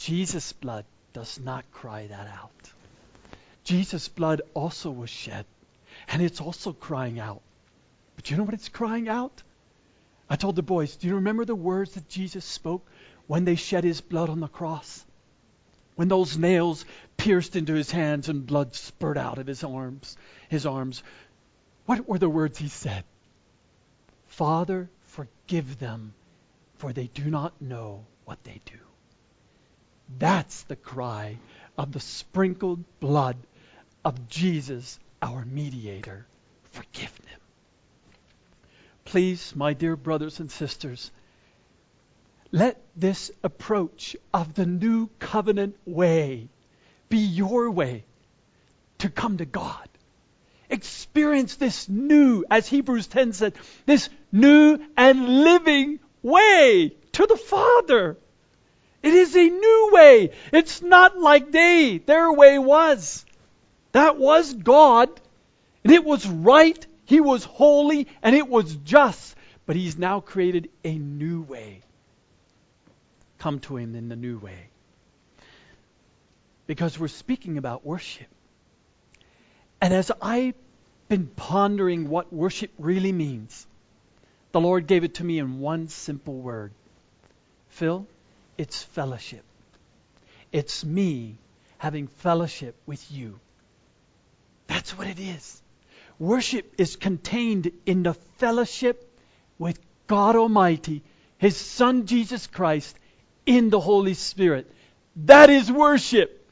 Jesus' 0.00 0.54
blood 0.54 0.86
does 1.12 1.38
not 1.38 1.70
cry 1.72 2.06
that 2.06 2.26
out. 2.26 2.72
Jesus' 3.64 4.08
blood 4.08 4.40
also 4.54 4.90
was 4.90 5.10
shed, 5.10 5.44
and 6.08 6.22
it's 6.22 6.40
also 6.40 6.72
crying 6.72 7.20
out. 7.20 7.42
But 8.16 8.30
you 8.30 8.38
know 8.38 8.44
what 8.44 8.54
it's 8.54 8.70
crying 8.70 9.10
out? 9.10 9.42
I 10.30 10.36
told 10.36 10.56
the 10.56 10.62
boys, 10.62 10.96
do 10.96 11.06
you 11.06 11.16
remember 11.16 11.44
the 11.44 11.54
words 11.54 11.92
that 11.92 12.08
Jesus 12.08 12.46
spoke 12.46 12.90
when 13.26 13.44
they 13.44 13.56
shed 13.56 13.84
his 13.84 14.00
blood 14.00 14.30
on 14.30 14.40
the 14.40 14.48
cross? 14.48 15.04
When 15.96 16.08
those 16.08 16.38
nails 16.38 16.86
pierced 17.18 17.54
into 17.54 17.74
his 17.74 17.90
hands 17.90 18.30
and 18.30 18.46
blood 18.46 18.74
spurted 18.74 19.22
out 19.22 19.36
of 19.36 19.46
his 19.46 19.62
arms, 19.62 20.16
his 20.48 20.64
arms. 20.64 21.02
What 21.84 22.08
were 22.08 22.18
the 22.18 22.30
words 22.30 22.56
he 22.56 22.68
said? 22.68 23.04
Father, 24.28 24.88
forgive 25.08 25.78
them, 25.78 26.14
for 26.78 26.94
they 26.94 27.08
do 27.08 27.24
not 27.24 27.60
know 27.60 28.06
what 28.24 28.42
they 28.44 28.62
do. 28.64 28.78
That's 30.18 30.62
the 30.64 30.76
cry 30.76 31.38
of 31.78 31.92
the 31.92 32.00
sprinkled 32.00 32.84
blood 33.00 33.36
of 34.04 34.28
Jesus, 34.28 34.98
our 35.22 35.44
mediator. 35.44 36.26
Forgive 36.72 37.16
them. 37.16 37.40
Please, 39.04 39.54
my 39.56 39.72
dear 39.72 39.96
brothers 39.96 40.40
and 40.40 40.50
sisters, 40.50 41.10
let 42.52 42.80
this 42.96 43.30
approach 43.42 44.16
of 44.34 44.54
the 44.54 44.66
new 44.66 45.08
covenant 45.18 45.76
way 45.84 46.48
be 47.08 47.18
your 47.18 47.70
way 47.70 48.04
to 48.98 49.08
come 49.08 49.38
to 49.38 49.44
God. 49.44 49.88
Experience 50.68 51.56
this 51.56 51.88
new, 51.88 52.44
as 52.50 52.68
Hebrews 52.68 53.08
10 53.08 53.32
said, 53.32 53.54
this 53.86 54.08
new 54.30 54.78
and 54.96 55.42
living 55.44 55.98
way 56.22 56.94
to 57.12 57.26
the 57.26 57.36
Father. 57.36 58.16
It 59.02 59.14
is 59.14 59.34
a 59.34 59.48
new 59.48 59.90
way. 59.92 60.32
It's 60.52 60.82
not 60.82 61.18
like 61.18 61.50
they, 61.50 61.98
their 61.98 62.32
way 62.32 62.58
was. 62.58 63.24
That 63.92 64.18
was 64.18 64.52
God, 64.52 65.08
and 65.82 65.92
it 65.92 66.04
was 66.04 66.26
right, 66.26 66.86
He 67.06 67.20
was 67.20 67.44
holy, 67.44 68.06
and 68.22 68.36
it 68.36 68.48
was 68.48 68.74
just. 68.76 69.34
But 69.66 69.76
He's 69.76 69.96
now 69.96 70.20
created 70.20 70.68
a 70.84 70.96
new 70.96 71.42
way. 71.42 71.80
Come 73.38 73.60
to 73.60 73.76
Him 73.76 73.94
in 73.94 74.08
the 74.08 74.16
new 74.16 74.38
way. 74.38 74.68
Because 76.66 76.98
we're 76.98 77.08
speaking 77.08 77.58
about 77.58 77.84
worship. 77.84 78.28
And 79.80 79.94
as 79.94 80.12
I've 80.20 80.54
been 81.08 81.26
pondering 81.26 82.08
what 82.08 82.32
worship 82.32 82.70
really 82.78 83.12
means, 83.12 83.66
the 84.52 84.60
Lord 84.60 84.86
gave 84.86 85.04
it 85.04 85.14
to 85.14 85.24
me 85.24 85.38
in 85.38 85.60
one 85.60 85.88
simple 85.88 86.34
word 86.34 86.72
Phil, 87.70 88.06
it's 88.60 88.82
fellowship. 88.82 89.42
It's 90.52 90.84
me 90.84 91.38
having 91.78 92.08
fellowship 92.08 92.76
with 92.84 93.10
you. 93.10 93.40
That's 94.66 94.98
what 94.98 95.06
it 95.06 95.18
is. 95.18 95.62
Worship 96.18 96.74
is 96.76 96.96
contained 96.96 97.72
in 97.86 98.02
the 98.02 98.12
fellowship 98.36 99.10
with 99.58 99.80
God 100.06 100.36
Almighty, 100.36 101.02
His 101.38 101.56
Son 101.56 102.04
Jesus 102.04 102.48
Christ, 102.48 102.94
in 103.46 103.70
the 103.70 103.80
Holy 103.80 104.12
Spirit. 104.12 104.70
That 105.16 105.48
is 105.48 105.72
worship. 105.72 106.46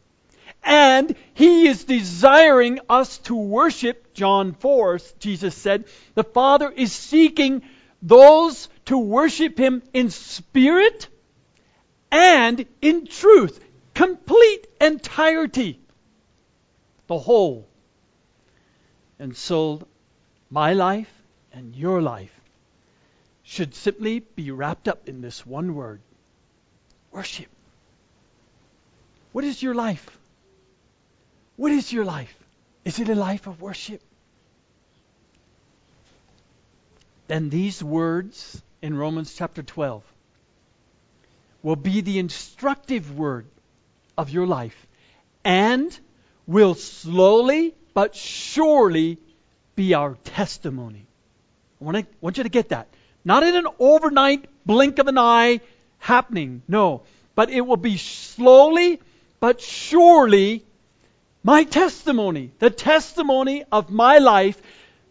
And 0.65 1.15
He 1.35 1.67
is 1.67 1.85
desiring 1.85 2.81
us 2.89 3.19
to 3.29 3.37
worship. 3.37 4.15
John 4.15 4.55
4, 4.55 4.99
Jesus 5.19 5.55
said, 5.55 5.85
the 6.15 6.25
Father 6.25 6.73
is 6.75 6.91
seeking 6.91 7.61
those 8.01 8.71
to 8.87 8.97
worship 8.97 9.59
Him 9.59 9.83
in 9.93 10.09
spirit 10.09 11.09
and 12.11 12.65
in 12.81 13.07
truth, 13.07 13.61
complete 13.95 14.67
entirety, 14.81 15.81
the 17.07 17.19
whole. 17.19 17.67
And 19.19 19.37
so, 19.37 19.87
my 20.51 20.73
life 20.73 21.13
and 21.53 21.75
your 21.75 22.01
life 22.01 22.35
should 23.43 23.75
simply 23.75 24.21
be 24.21 24.51
wrapped 24.51 24.89
up 24.89 25.09
in 25.09 25.21
this 25.21 25.45
one 25.45 25.75
word 25.75 26.01
worship. 27.11 27.49
What 29.33 29.45
is 29.45 29.63
your 29.63 29.75
life? 29.75 30.19
What 31.57 31.73
is 31.73 31.93
your 31.93 32.05
life? 32.05 32.35
Is 32.85 32.99
it 32.99 33.09
a 33.09 33.15
life 33.15 33.47
of 33.47 33.61
worship? 33.61 34.01
Then 37.27 37.51
these 37.51 37.83
words 37.83 38.63
in 38.81 38.97
Romans 38.97 39.35
chapter 39.35 39.63
12 39.63 40.03
will 41.69 41.77
be 41.77 42.01
the 42.01 42.19
instructive 42.19 43.19
word 43.19 43.45
of 44.17 44.31
your 44.31 44.47
life 44.47 44.87
and 45.45 46.01
will 46.47 46.75
slowly 46.75 47.75
but 47.93 48.17
surely 48.17 49.19
be 49.77 49.93
our 49.93 50.15
testimony. 50.25 51.05
I 51.79 51.85
want, 51.85 51.97
to, 51.99 52.07
want 52.23 52.39
you 52.39 52.45
to 52.45 52.49
get 52.49 52.71
that. 52.71 52.89
Not 53.23 53.43
in 53.43 53.55
an 53.55 53.67
overnight 53.79 54.47
blink 54.65 54.99
of 54.99 55.09
an 55.09 55.19
eye 55.19 55.61
happening, 55.99 56.63
no. 56.69 57.03
But 57.35 57.51
it 57.51 57.61
will 57.61 57.77
be 57.77 57.99
slowly 57.99 58.99
but 59.39 59.61
surely 59.61 60.65
my 61.45 61.65
testimony, 61.65 62.51
the 62.61 62.71
testimony 62.71 63.65
of 63.71 63.91
my 63.91 64.17
life 64.17 64.59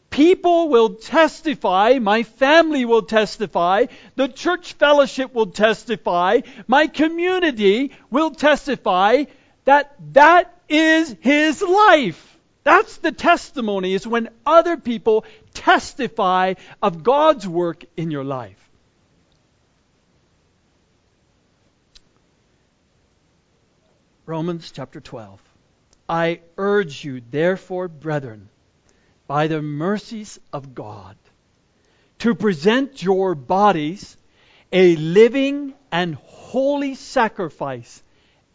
People 0.10 0.70
will 0.70 0.96
testify, 0.96 2.00
my 2.00 2.24
family 2.24 2.86
will 2.86 3.04
testify, 3.04 3.86
the 4.16 4.28
church 4.28 4.74
fellowship 4.74 5.34
will 5.34 5.48
testify, 5.48 6.42
my 6.68 6.88
community 6.88 7.92
will 8.10 8.32
testify 8.32 9.26
that 9.66 9.96
that 10.14 10.54
is 10.70 11.16
his 11.20 11.62
life. 11.62 12.38
That's 12.64 12.98
the 12.98 13.12
testimony, 13.12 13.94
is 13.94 14.08
when 14.08 14.30
other 14.46 14.76
people 14.78 15.26
testify 15.54 16.56
of 16.82 17.04
God's 17.04 17.48
work 17.48 17.86
in 17.96 18.12
your 18.12 18.24
life. 18.24 18.62
Romans 24.26 24.72
chapter 24.72 25.00
12. 25.00 25.40
I 26.10 26.42
urge 26.58 27.06
you, 27.06 27.22
therefore, 27.32 27.88
brethren, 27.88 28.50
by 29.28 29.48
the 29.48 29.62
mercies 29.62 30.40
of 30.52 30.74
God 30.74 31.16
to 32.20 32.34
present 32.34 33.04
your 33.04 33.36
bodies 33.36 34.18
a 34.72 34.96
living 34.96 35.74
and 35.92 36.16
holy 36.16 36.96
sacrifice 36.96 38.02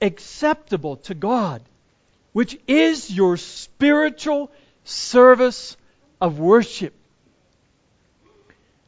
acceptable 0.00 0.96
to 0.96 1.14
God, 1.14 1.62
which 2.32 2.58
is 2.66 3.10
your 3.10 3.36
spiritual 3.36 4.50
service 4.84 5.76
of 6.20 6.38
worship. 6.38 6.94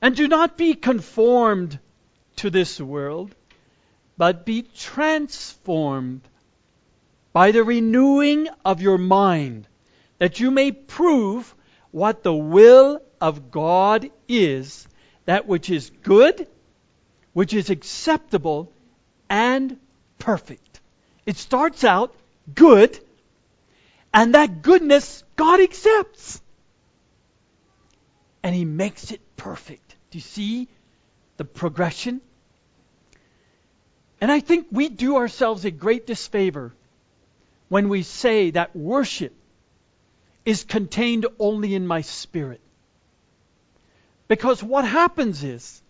And 0.02 0.16
do 0.16 0.28
not 0.28 0.56
be 0.56 0.74
conformed 0.74 1.78
to 2.36 2.50
this 2.50 2.80
world, 2.80 3.34
but 4.18 4.44
be 4.44 4.62
transformed 4.62 6.22
by 7.32 7.52
the 7.52 7.64
renewing 7.64 8.48
of 8.64 8.82
your 8.82 8.98
mind, 8.98 9.66
that 10.18 10.40
you 10.40 10.50
may 10.50 10.72
prove 10.72 11.54
what 11.94 12.24
the 12.24 12.34
will 12.34 13.00
of 13.20 13.52
God 13.52 14.10
is, 14.26 14.88
that 15.26 15.46
which 15.46 15.70
is 15.70 15.92
good, 16.02 16.48
which 17.34 17.54
is 17.54 17.70
acceptable, 17.70 18.72
and 19.30 19.78
perfect. 20.18 20.80
It 21.24 21.36
starts 21.36 21.84
out 21.84 22.12
good, 22.52 22.98
and 24.12 24.34
that 24.34 24.60
goodness 24.60 25.22
God 25.36 25.60
accepts. 25.60 26.42
And 28.42 28.56
He 28.56 28.64
makes 28.64 29.12
it 29.12 29.20
perfect. 29.36 29.94
Do 30.10 30.18
you 30.18 30.22
see 30.22 30.66
the 31.36 31.44
progression? 31.44 32.20
And 34.20 34.32
I 34.32 34.40
think 34.40 34.66
we 34.72 34.88
do 34.88 35.14
ourselves 35.14 35.64
a 35.64 35.70
great 35.70 36.08
disfavor 36.08 36.74
when 37.68 37.88
we 37.88 38.02
say 38.02 38.50
that 38.50 38.74
worship 38.74 39.32
is 40.44 40.64
contained 40.64 41.26
only 41.38 41.74
in 41.74 41.86
my 41.86 42.02
spirit. 42.02 42.60
Because 44.28 44.62
what 44.62 44.84
happens 44.84 45.44
is, 45.44 45.82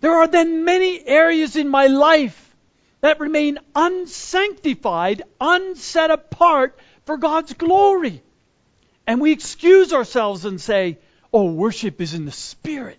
there 0.00 0.16
are 0.16 0.26
then 0.26 0.64
many 0.64 1.06
areas 1.06 1.56
in 1.56 1.68
my 1.68 1.86
life 1.86 2.56
that 3.00 3.20
remain 3.20 3.58
unsanctified, 3.74 5.22
unset 5.40 6.10
apart 6.10 6.78
for 7.04 7.16
God's 7.16 7.52
glory. 7.52 8.22
And 9.06 9.20
we 9.20 9.32
excuse 9.32 9.92
ourselves 9.92 10.44
and 10.44 10.60
say, 10.60 10.98
oh, 11.32 11.52
worship 11.52 12.00
is 12.00 12.14
in 12.14 12.24
the 12.24 12.32
spirit. 12.32 12.98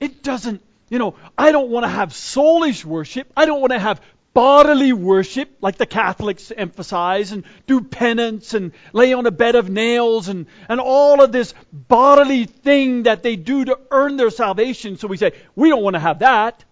It 0.00 0.22
doesn't, 0.22 0.62
you 0.88 0.98
know, 0.98 1.14
I 1.36 1.52
don't 1.52 1.70
want 1.70 1.84
to 1.84 1.88
have 1.88 2.10
soulish 2.10 2.84
worship. 2.84 3.30
I 3.36 3.46
don't 3.46 3.60
want 3.60 3.72
to 3.72 3.78
have 3.78 4.00
bodily 4.32 4.92
worship, 4.92 5.50
like 5.60 5.76
the 5.76 5.86
Catholics 5.86 6.52
emphasize, 6.56 7.32
and 7.32 7.44
do 7.66 7.80
penance 7.80 8.54
and 8.54 8.72
lay 8.92 9.12
on 9.12 9.26
a 9.26 9.30
bed 9.30 9.54
of 9.54 9.68
nails 9.68 10.28
and, 10.28 10.46
and 10.68 10.80
all 10.80 11.22
of 11.22 11.32
this 11.32 11.54
bodily 11.72 12.44
thing 12.44 13.04
that 13.04 13.22
they 13.22 13.36
do 13.36 13.64
to 13.64 13.78
earn 13.90 14.16
their 14.16 14.30
salvation. 14.30 14.96
So 14.98 15.08
we 15.08 15.16
say, 15.16 15.32
we 15.56 15.68
don't 15.68 15.82
want 15.82 15.94
to 15.94 16.00
have 16.00 16.20
that. 16.20 16.64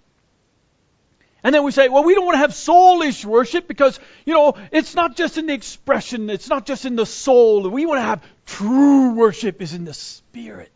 And 1.43 1.55
then 1.55 1.63
we 1.63 1.71
say, 1.71 1.89
well, 1.89 2.03
we 2.05 2.15
don't 2.15 2.27
want 2.27 2.35
to 2.35 2.41
have 2.41 2.51
soulish 2.51 3.25
worship 3.25 3.69
because, 3.69 3.99
you 4.27 4.35
know, 4.35 4.55
it's 4.73 4.95
not 4.95 5.17
just 5.17 5.39
in 5.39 5.47
the 5.47 5.55
expression, 5.55 6.31
it's 6.31 6.49
not 6.49 6.67
just 6.67 6.85
in 6.85 6.97
the 6.97 7.07
soul. 7.07 7.69
We 7.69 7.87
want 7.87 7.99
to 7.99 8.03
have 8.03 8.23
true 8.45 9.15
worship 9.15 9.63
is 9.63 9.73
in 9.73 9.85
the 9.85 9.95
spirit. 9.95 10.73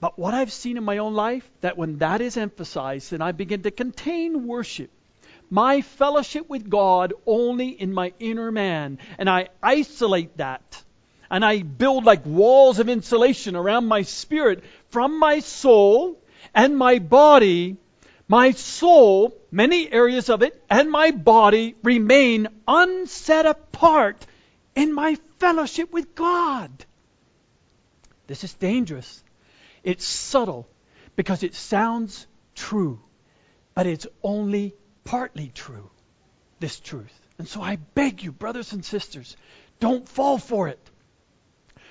But 0.00 0.18
what 0.18 0.34
I've 0.34 0.52
seen 0.52 0.76
in 0.76 0.84
my 0.84 0.98
own 0.98 1.14
life, 1.14 1.48
that 1.60 1.76
when 1.76 1.98
that 1.98 2.20
is 2.20 2.36
emphasized 2.36 3.12
and 3.12 3.22
I 3.22 3.32
begin 3.32 3.62
to 3.62 3.70
contain 3.70 4.46
worship, 4.46 4.90
my 5.50 5.80
fellowship 5.80 6.48
with 6.48 6.68
God 6.68 7.14
only 7.26 7.68
in 7.68 7.92
my 7.92 8.12
inner 8.20 8.52
man, 8.52 8.98
and 9.18 9.28
I 9.28 9.48
isolate 9.62 10.36
that, 10.36 10.82
and 11.30 11.44
I 11.44 11.62
build 11.62 12.04
like 12.04 12.24
walls 12.24 12.78
of 12.78 12.88
insulation 12.88 13.56
around 13.56 13.86
my 13.86 14.02
spirit 14.02 14.62
from 14.90 15.18
my 15.18 15.40
soul 15.40 16.20
and 16.54 16.76
my 16.76 16.98
body, 16.98 17.76
my 18.28 18.52
soul, 18.52 19.36
many 19.50 19.90
areas 19.90 20.28
of 20.28 20.42
it, 20.42 20.62
and 20.70 20.90
my 20.90 21.10
body 21.10 21.74
remain 21.82 22.48
unset 22.68 23.46
apart 23.46 24.26
in 24.74 24.92
my 24.92 25.16
fellowship 25.38 25.92
with 25.92 26.14
God. 26.14 26.70
This 28.26 28.44
is 28.44 28.52
dangerous. 28.54 29.22
It's 29.88 30.04
subtle 30.04 30.68
because 31.16 31.42
it 31.42 31.54
sounds 31.54 32.26
true, 32.54 33.00
but 33.74 33.86
it's 33.86 34.06
only 34.22 34.74
partly 35.04 35.50
true, 35.54 35.88
this 36.60 36.78
truth. 36.78 37.18
And 37.38 37.48
so 37.48 37.62
I 37.62 37.76
beg 37.76 38.22
you, 38.22 38.30
brothers 38.30 38.74
and 38.74 38.84
sisters, 38.84 39.34
don't 39.80 40.06
fall 40.06 40.36
for 40.36 40.68
it. 40.68 40.78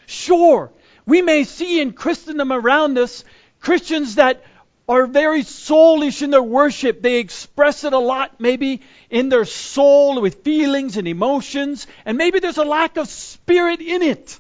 Sure, 0.05 0.71
we 1.07 1.23
may 1.23 1.43
see 1.43 1.81
in 1.81 1.91
Christendom 1.91 2.51
around 2.51 2.99
us 2.99 3.23
Christians 3.60 4.13
that 4.15 4.43
are 4.88 5.07
very 5.07 5.41
soulish 5.41 6.21
in 6.21 6.29
their 6.29 6.43
worship. 6.43 7.01
They 7.01 7.17
express 7.17 7.83
it 7.83 7.93
a 7.93 7.97
lot, 7.97 8.39
maybe 8.39 8.81
in 9.10 9.29
their 9.29 9.45
soul 9.45 10.21
with 10.21 10.43
feelings 10.43 10.97
and 10.97 11.07
emotions, 11.07 11.88
and 12.05 12.15
maybe 12.15 12.41
there's 12.41 12.60
a 12.60 12.63
lack 12.63 12.97
of 12.97 13.07
spirit 13.07 13.81
in 13.81 14.03
it. 14.03 14.39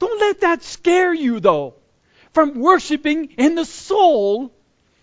Don't 0.00 0.18
let 0.18 0.40
that 0.40 0.64
scare 0.64 1.14
you, 1.14 1.38
though 1.38 1.76
from 2.34 2.60
worshiping 2.60 3.30
in 3.38 3.54
the 3.54 3.64
soul. 3.64 4.52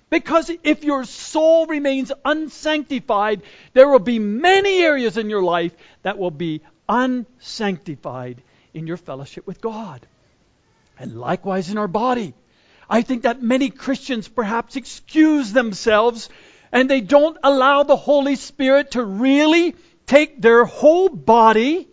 Because 0.10 0.52
if 0.64 0.84
your 0.84 1.06
soul 1.06 1.66
remains 1.68 2.12
unsanctified, 2.26 3.42
there 3.74 3.88
will 3.88 4.00
be 4.00 4.20
many 4.20 4.84
areas 4.84 5.18
in 5.18 5.30
your 5.30 5.42
life 5.42 5.74
that 6.04 6.18
will 6.18 6.32
be 6.32 6.62
unsanctified 6.90 8.44
in 8.74 8.88
your 8.88 8.98
fellowship 8.98 9.48
with 9.48 9.62
God. 9.62 10.06
And 11.00 11.18
likewise 11.18 11.70
in 11.70 11.78
our 11.78 11.88
body. 11.88 12.34
I 12.90 13.04
think 13.04 13.24
that 13.24 13.42
many 13.42 13.70
Christians 13.70 14.28
perhaps 14.28 14.76
excuse 14.76 15.54
themselves 15.54 16.30
and 16.74 16.90
they 16.90 17.00
don't 17.00 17.38
allow 17.42 17.84
the 17.84 17.96
Holy 17.96 18.36
Spirit 18.36 18.92
to 18.92 19.04
really 19.04 19.76
take 20.06 20.42
their 20.42 20.66
whole 20.66 21.08
body 21.08 21.88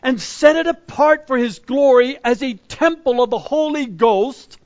and 0.00 0.20
set 0.20 0.54
it 0.54 0.68
apart 0.68 1.26
for 1.26 1.36
His 1.36 1.58
glory 1.58 2.18
as 2.22 2.42
a 2.42 2.54
temple 2.54 3.20
of 3.20 3.30
the 3.30 3.38
Holy 3.38 3.86
Ghost 3.86 4.58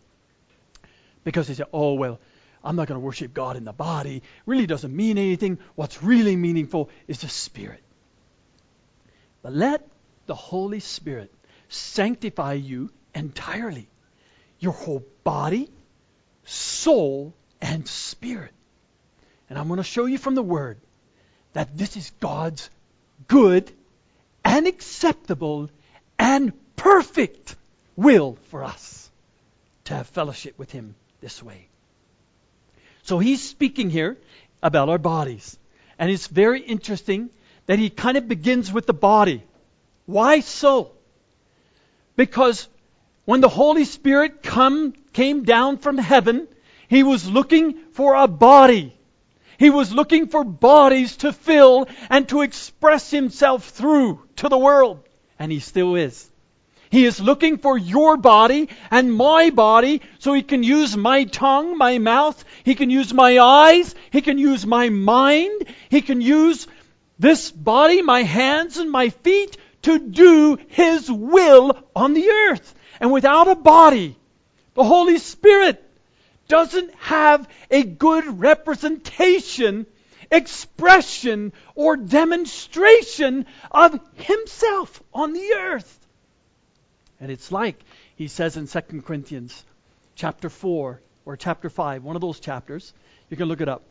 because 1.29 1.47
they 1.47 1.53
say, 1.53 1.64
oh, 1.75 1.93
well, 1.93 2.19
I'm 2.64 2.75
not 2.75 2.88
going 2.88 2.99
to 2.99 3.05
worship 3.05 3.35
God 3.35 3.59
in 3.59 3.64
the 3.67 3.73
body. 3.75 4.23
Really 4.47 4.67
doesn't 4.67 4.97
mean 4.97 5.19
anything. 5.19 5.59
What's 5.75 6.03
really 6.03 6.37
meaningful 6.37 6.88
is 7.07 7.21
the 7.21 7.29
Spirit. 7.29 7.83
But 9.43 9.53
let 9.53 9.87
the 10.25 10.35
Holy 10.35 10.81
Spirit 10.81 11.31
sanctify 11.69 12.55
you 12.55 12.91
entirely 13.14 13.88
your 14.59 14.73
whole 14.73 15.05
body, 15.23 15.69
soul, 16.47 17.35
and 17.61 17.87
spirit. 17.87 18.55
And 19.51 19.59
I'm 19.59 19.69
going 19.69 19.77
to 19.77 19.85
show 19.85 20.07
you 20.07 20.17
from 20.17 20.35
the 20.35 20.43
Word 20.43 20.81
that 21.53 21.77
this 21.77 21.99
is 21.99 22.11
God's 22.21 22.71
good 23.27 23.71
and 24.47 24.67
acceptable 24.67 25.69
and 26.19 26.55
perfect 26.75 27.55
will 27.97 28.38
for 28.49 28.64
us 28.64 29.11
to 29.85 29.95
have 29.95 30.07
fellowship 30.07 30.59
with 30.59 30.73
Him 30.73 30.95
this 31.20 31.42
way. 31.42 31.68
So 33.02 33.18
he's 33.18 33.42
speaking 33.42 33.90
here 33.90 34.16
about 34.62 34.88
our 34.88 34.98
bodies. 34.98 35.59
And 35.98 36.11
it's 36.11 36.26
very 36.26 36.61
interesting 36.61 37.31
that 37.66 37.78
he 37.78 37.90
kind 37.90 38.16
of 38.16 38.28
begins 38.28 38.72
with 38.72 38.87
the 38.87 38.94
body. 38.94 39.42
Why 40.07 40.40
so? 40.40 40.92
Because 42.16 42.68
when 43.24 43.40
the 43.40 43.48
Holy 43.48 43.85
Spirit 43.85 44.42
come, 44.42 44.94
came 45.12 45.44
down 45.44 45.78
from 45.78 45.98
heaven, 45.98 46.48
he 46.88 47.02
was 47.02 47.28
looking 47.28 47.78
for 47.92 48.14
a 48.14 48.26
body. 48.26 48.94
He 49.59 49.70
was 49.70 49.92
looking 49.92 50.28
for 50.28 50.44
bodies 50.44 51.16
to 51.18 51.33
fill 51.33 51.88
and 52.09 52.28
to 52.28 52.42
express 52.42 53.11
himself 53.11 53.68
through 53.70 54.22
to 54.37 54.48
the 54.48 54.59
world. 54.59 55.00
And 55.38 55.52
he 55.52 55.61
still 55.61 55.96
is. 55.96 56.31
He 56.90 57.05
is 57.05 57.20
looking 57.20 57.59
for 57.59 57.77
your 57.77 58.16
body 58.16 58.68
and 58.90 59.12
my 59.12 59.51
body 59.51 60.01
so 60.18 60.33
he 60.33 60.42
can 60.42 60.62
use 60.62 60.96
my 60.96 61.24
tongue, 61.24 61.77
my 61.77 61.98
mouth, 61.98 62.42
he 62.64 62.74
can 62.74 62.88
use 62.88 63.12
my 63.12 63.38
eyes, 63.38 63.94
he 64.11 64.22
can 64.22 64.38
use 64.38 64.66
my 64.66 64.88
mind, 64.88 65.66
he 65.90 66.01
can 66.01 66.20
use 66.20 66.66
this 67.18 67.51
body, 67.51 68.01
my 68.01 68.22
hands 68.22 68.79
and 68.79 68.90
my 68.90 69.11
feet 69.11 69.57
to 69.83 69.98
do 69.98 70.59
his 70.68 71.11
will 71.11 71.77
on 71.94 72.14
the 72.14 72.31
earth. 72.31 72.74
And 73.01 73.12
without 73.12 73.48
a 73.48 73.55
body, 73.55 74.16
the 74.74 74.85
Holy 74.85 75.18
Spirit 75.18 75.85
doesn't 76.48 76.94
have 76.94 77.46
a 77.70 77.83
good 77.83 78.40
representation, 78.40 79.87
expression, 80.31 81.53
or 81.74 81.96
demonstration 81.96 83.46
of 83.70 84.01
himself 84.14 85.03
on 85.12 85.35
the 85.35 85.55
earth. 85.55 86.08
And 87.20 87.31
it's 87.31 87.50
like 87.50 87.83
he 88.16 88.28
says 88.28 88.57
in 88.57 88.66
2 88.66 89.02
Corinthians 89.02 89.64
chapter 90.14 90.48
4 90.48 91.00
or 91.24 91.37
chapter 91.37 91.68
5, 91.68 92.04
one 92.04 92.16
of 92.16 92.22
those 92.22 92.40
chapters. 92.40 92.92
You 93.28 93.37
can 93.37 93.48
look 93.48 93.61
it 93.61 93.68
up. 93.68 93.83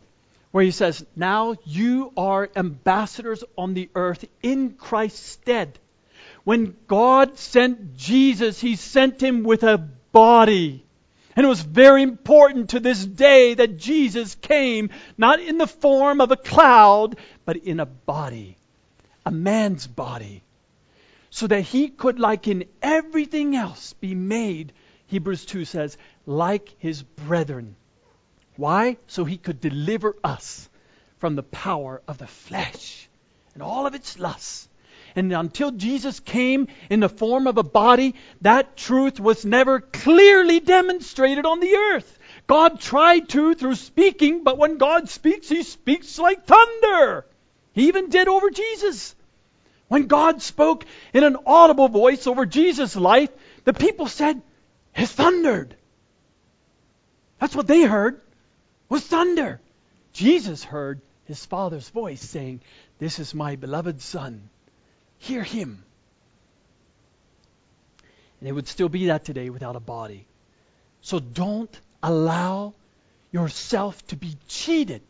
Where 0.51 0.63
he 0.63 0.71
says, 0.71 1.05
Now 1.15 1.55
you 1.65 2.13
are 2.15 2.49
ambassadors 2.55 3.43
on 3.57 3.73
the 3.73 3.89
earth 3.95 4.25
in 4.41 4.73
Christ's 4.73 5.25
stead. 5.25 5.77
When 6.43 6.75
God 6.87 7.37
sent 7.37 7.97
Jesus, 7.97 8.59
he 8.59 8.75
sent 8.75 9.21
him 9.21 9.43
with 9.43 9.63
a 9.63 9.77
body. 10.11 10.85
And 11.35 11.45
it 11.45 11.49
was 11.49 11.61
very 11.61 12.01
important 12.01 12.71
to 12.71 12.79
this 12.79 13.05
day 13.05 13.53
that 13.53 13.77
Jesus 13.77 14.33
came 14.35 14.89
not 15.17 15.39
in 15.39 15.57
the 15.57 15.67
form 15.67 16.21
of 16.21 16.31
a 16.31 16.37
cloud, 16.37 17.17
but 17.45 17.57
in 17.57 17.79
a 17.79 17.85
body, 17.85 18.57
a 19.25 19.31
man's 19.31 19.85
body 19.85 20.41
so 21.29 21.47
that 21.47 21.61
he 21.61 21.89
could, 21.89 22.19
like 22.19 22.47
in 22.47 22.65
everything 22.81 23.55
else, 23.55 23.93
be 23.93 24.15
made, 24.15 24.73
Hebrews 25.07 25.45
2 25.45 25.65
says, 25.65 25.97
like 26.25 26.75
his 26.79 27.03
brethren. 27.03 27.75
Why? 28.55 28.97
So 29.07 29.25
he 29.25 29.37
could 29.37 29.61
deliver 29.61 30.15
us 30.23 30.69
from 31.19 31.35
the 31.35 31.43
power 31.43 32.01
of 32.07 32.17
the 32.17 32.27
flesh 32.27 33.07
and 33.53 33.63
all 33.63 33.85
of 33.85 33.95
its 33.95 34.19
lusts. 34.19 34.67
And 35.15 35.33
until 35.33 35.71
Jesus 35.71 36.19
came 36.19 36.67
in 36.89 36.99
the 36.99 37.09
form 37.09 37.47
of 37.47 37.57
a 37.57 37.63
body, 37.63 38.13
that 38.41 38.77
truth 38.77 39.19
was 39.19 39.45
never 39.45 39.79
clearly 39.79 40.59
demonstrated 40.59 41.45
on 41.45 41.59
the 41.59 41.75
earth. 41.75 42.19
God 42.45 42.79
tried 42.79 43.29
to 43.29 43.55
through 43.55 43.75
speaking, 43.75 44.43
but 44.43 44.57
when 44.57 44.77
God 44.77 45.09
speaks, 45.09 45.49
he 45.49 45.63
speaks 45.63 46.19
like 46.19 46.45
thunder. 46.45 47.25
He 47.73 47.87
even 47.87 48.09
did 48.09 48.27
over 48.27 48.49
Jesus. 48.49 49.15
When 49.87 50.07
God 50.07 50.41
spoke 50.41 50.85
in 51.13 51.23
an 51.23 51.37
audible 51.45 51.87
voice 51.87 52.27
over 52.27 52.45
Jesus' 52.45 52.95
life, 52.95 53.29
the 53.63 53.73
people 53.73 54.07
said, 54.07 54.41
It 54.95 55.07
thundered. 55.07 55.75
That's 57.39 57.55
what 57.55 57.67
they 57.67 57.83
heard, 57.83 58.19
was 58.89 59.03
thunder. 59.03 59.61
Jesus 60.13 60.63
heard 60.63 61.01
his 61.25 61.45
Father's 61.45 61.89
voice 61.89 62.21
saying, 62.21 62.61
This 62.99 63.19
is 63.19 63.33
my 63.33 63.55
beloved 63.55 64.01
Son. 64.01 64.49
Hear 65.19 65.43
him. 65.43 65.83
And 68.39 68.49
it 68.49 68.51
would 68.51 68.67
still 68.67 68.89
be 68.89 69.07
that 69.07 69.25
today 69.25 69.49
without 69.49 69.75
a 69.75 69.79
body. 69.79 70.27
So 71.01 71.19
don't 71.19 71.79
allow 72.03 72.73
yourself 73.31 74.05
to 74.07 74.15
be 74.15 74.35
cheated 74.47 75.01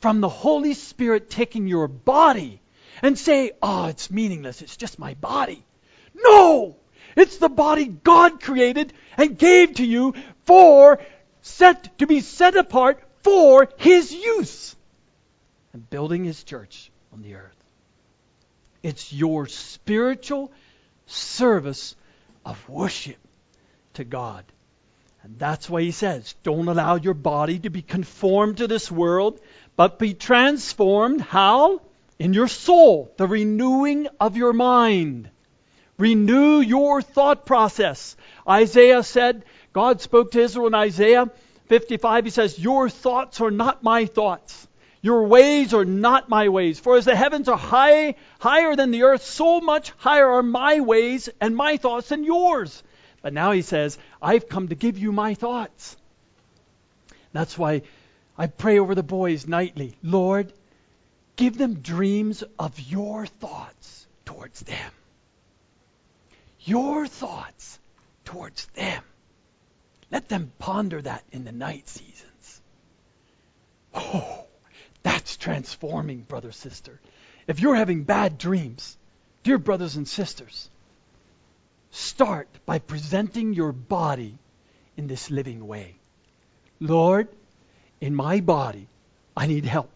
from 0.00 0.20
the 0.20 0.28
Holy 0.28 0.74
Spirit 0.74 1.30
taking 1.30 1.66
your 1.66 1.88
body 1.88 2.60
and 3.02 3.18
say, 3.18 3.52
oh, 3.62 3.86
it's 3.86 4.10
meaningless. 4.10 4.62
It's 4.62 4.76
just 4.76 4.98
my 4.98 5.14
body. 5.14 5.64
No! 6.14 6.76
It's 7.16 7.38
the 7.38 7.48
body 7.48 7.86
God 7.86 8.42
created 8.42 8.92
and 9.16 9.38
gave 9.38 9.74
to 9.74 9.84
you 9.84 10.14
for 10.44 11.00
set 11.40 11.98
to 11.98 12.06
be 12.06 12.20
set 12.20 12.56
apart 12.56 13.02
for 13.22 13.68
his 13.78 14.12
use 14.12 14.76
and 15.72 15.88
building 15.88 16.24
his 16.24 16.44
church 16.44 16.90
on 17.12 17.22
the 17.22 17.34
earth. 17.34 17.56
It's 18.82 19.12
your 19.12 19.46
spiritual 19.46 20.52
service 21.06 21.96
of 22.44 22.68
worship 22.68 23.16
to 23.94 24.04
God. 24.04 24.44
And 25.22 25.38
that's 25.38 25.68
why 25.68 25.82
he 25.82 25.90
says, 25.90 26.34
don't 26.42 26.68
allow 26.68 26.96
your 26.96 27.14
body 27.14 27.58
to 27.60 27.70
be 27.70 27.82
conformed 27.82 28.58
to 28.58 28.68
this 28.68 28.92
world, 28.92 29.40
but 29.74 29.98
be 29.98 30.14
transformed. 30.14 31.20
How? 31.20 31.80
In 32.18 32.32
your 32.32 32.48
soul, 32.48 33.12
the 33.16 33.26
renewing 33.26 34.08
of 34.18 34.36
your 34.36 34.52
mind. 34.52 35.30
Renew 35.98 36.60
your 36.60 37.02
thought 37.02 37.46
process. 37.46 38.16
Isaiah 38.48 39.02
said, 39.02 39.44
God 39.72 40.00
spoke 40.00 40.30
to 40.32 40.40
Israel 40.40 40.66
in 40.66 40.74
Isaiah 40.74 41.30
55. 41.66 42.24
He 42.24 42.30
says, 42.30 42.58
Your 42.58 42.88
thoughts 42.88 43.40
are 43.40 43.50
not 43.50 43.82
my 43.82 44.06
thoughts. 44.06 44.66
Your 45.02 45.26
ways 45.26 45.72
are 45.72 45.84
not 45.84 46.28
my 46.28 46.48
ways. 46.48 46.80
For 46.80 46.96
as 46.96 47.04
the 47.04 47.14
heavens 47.14 47.48
are 47.48 47.56
high, 47.56 48.16
higher 48.40 48.74
than 48.74 48.90
the 48.90 49.04
earth, 49.04 49.22
so 49.22 49.60
much 49.60 49.92
higher 49.98 50.28
are 50.28 50.42
my 50.42 50.80
ways 50.80 51.28
and 51.40 51.54
my 51.54 51.76
thoughts 51.76 52.08
than 52.08 52.24
yours. 52.24 52.82
But 53.22 53.32
now 53.32 53.52
he 53.52 53.62
says, 53.62 53.98
I've 54.20 54.48
come 54.48 54.68
to 54.68 54.74
give 54.74 54.98
you 54.98 55.12
my 55.12 55.34
thoughts. 55.34 55.96
That's 57.32 57.56
why 57.56 57.82
I 58.36 58.46
pray 58.46 58.78
over 58.78 58.94
the 58.94 59.02
boys 59.02 59.46
nightly. 59.46 59.96
Lord, 60.02 60.52
give 61.36 61.56
them 61.56 61.80
dreams 61.80 62.42
of 62.58 62.78
your 62.80 63.26
thoughts 63.26 64.06
towards 64.24 64.60
them. 64.60 64.92
Your 66.60 67.06
thoughts 67.06 67.78
towards 68.24 68.66
them. 68.74 69.02
Let 70.10 70.28
them 70.28 70.52
ponder 70.58 71.00
that 71.00 71.24
in 71.32 71.44
the 71.44 71.52
night 71.52 71.88
seasons. 71.88 72.62
Oh, 73.94 74.44
that's 75.02 75.36
transforming, 75.36 76.22
brother, 76.22 76.52
sister. 76.52 77.00
If 77.46 77.60
you're 77.60 77.76
having 77.76 78.02
bad 78.02 78.38
dreams, 78.38 78.96
dear 79.42 79.58
brothers 79.58 79.96
and 79.96 80.08
sisters, 80.08 80.68
start 81.90 82.48
by 82.66 82.78
presenting 82.78 83.52
your 83.52 83.72
body 83.72 84.38
in 84.96 85.06
this 85.06 85.30
living 85.30 85.66
way. 85.66 85.94
Lord, 86.80 87.28
in 88.00 88.14
my 88.14 88.40
body, 88.40 88.88
I 89.36 89.46
need 89.46 89.64
help. 89.64 89.90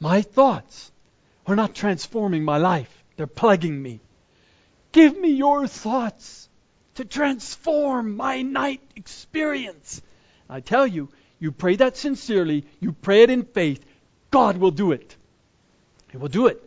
My 0.00 0.22
thoughts 0.22 0.90
are 1.46 1.54
not 1.54 1.74
transforming 1.74 2.42
my 2.42 2.56
life, 2.56 3.04
they're 3.16 3.26
plaguing 3.26 3.80
me. 3.80 4.00
Give 4.92 5.16
me 5.16 5.30
your 5.30 5.66
thoughts 5.66 6.48
to 6.94 7.04
transform 7.04 8.16
my 8.16 8.42
night 8.42 8.80
experience. 8.96 10.00
I 10.48 10.60
tell 10.60 10.86
you, 10.86 11.10
you 11.38 11.52
pray 11.52 11.76
that 11.76 11.96
sincerely, 11.96 12.64
you 12.80 12.92
pray 12.92 13.22
it 13.22 13.30
in 13.30 13.44
faith, 13.44 13.84
God 14.30 14.56
will 14.56 14.70
do 14.70 14.92
it. 14.92 15.16
He 16.10 16.16
will 16.16 16.28
do 16.28 16.46
it. 16.46 16.62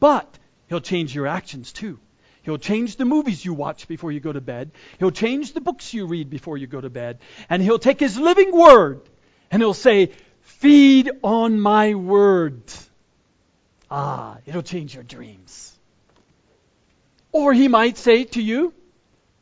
But 0.00 0.38
He'll 0.68 0.80
change 0.80 1.14
your 1.14 1.26
actions 1.26 1.72
too. 1.72 1.98
He'll 2.42 2.58
change 2.58 2.96
the 2.96 3.04
movies 3.04 3.44
you 3.44 3.52
watch 3.52 3.86
before 3.86 4.10
you 4.10 4.20
go 4.20 4.32
to 4.32 4.40
bed. 4.40 4.70
He'll 4.98 5.10
change 5.10 5.52
the 5.52 5.60
books 5.60 5.92
you 5.92 6.06
read 6.06 6.30
before 6.30 6.56
you 6.56 6.66
go 6.66 6.80
to 6.80 6.88
bed. 6.90 7.18
And 7.50 7.62
He'll 7.62 7.78
take 7.78 8.00
His 8.00 8.18
living 8.18 8.56
word 8.56 9.02
and 9.50 9.60
He'll 9.60 9.74
say, 9.74 10.12
Feed 10.58 11.10
on 11.22 11.58
my 11.58 11.94
word. 11.94 12.62
Ah, 13.90 14.36
it'll 14.44 14.62
change 14.62 14.94
your 14.94 15.04
dreams. 15.04 15.74
Or 17.32 17.54
He 17.54 17.68
might 17.68 17.96
say 17.96 18.24
to 18.24 18.42
you, 18.42 18.74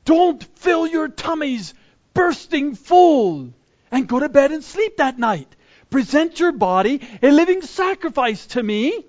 Don't 0.04 0.42
fill 0.58 0.86
your 0.86 1.08
tummies 1.08 1.74
bursting 2.14 2.76
full 2.76 3.52
and 3.90 4.08
go 4.08 4.20
to 4.20 4.28
bed 4.28 4.52
and 4.52 4.62
sleep 4.62 4.98
that 4.98 5.18
night. 5.18 5.48
Present 5.90 6.38
your 6.38 6.52
body 6.52 7.00
a 7.22 7.30
living 7.32 7.62
sacrifice 7.62 8.46
to 8.48 8.62
me, 8.62 9.04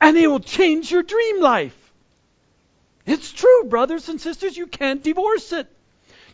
and 0.00 0.16
it 0.16 0.28
will 0.28 0.40
change 0.40 0.92
your 0.92 1.02
dream 1.02 1.40
life. 1.40 1.76
It's 3.06 3.32
true, 3.32 3.64
brothers 3.64 4.08
and 4.08 4.20
sisters. 4.20 4.56
You 4.56 4.66
can't 4.66 5.02
divorce 5.02 5.52
it. 5.52 5.66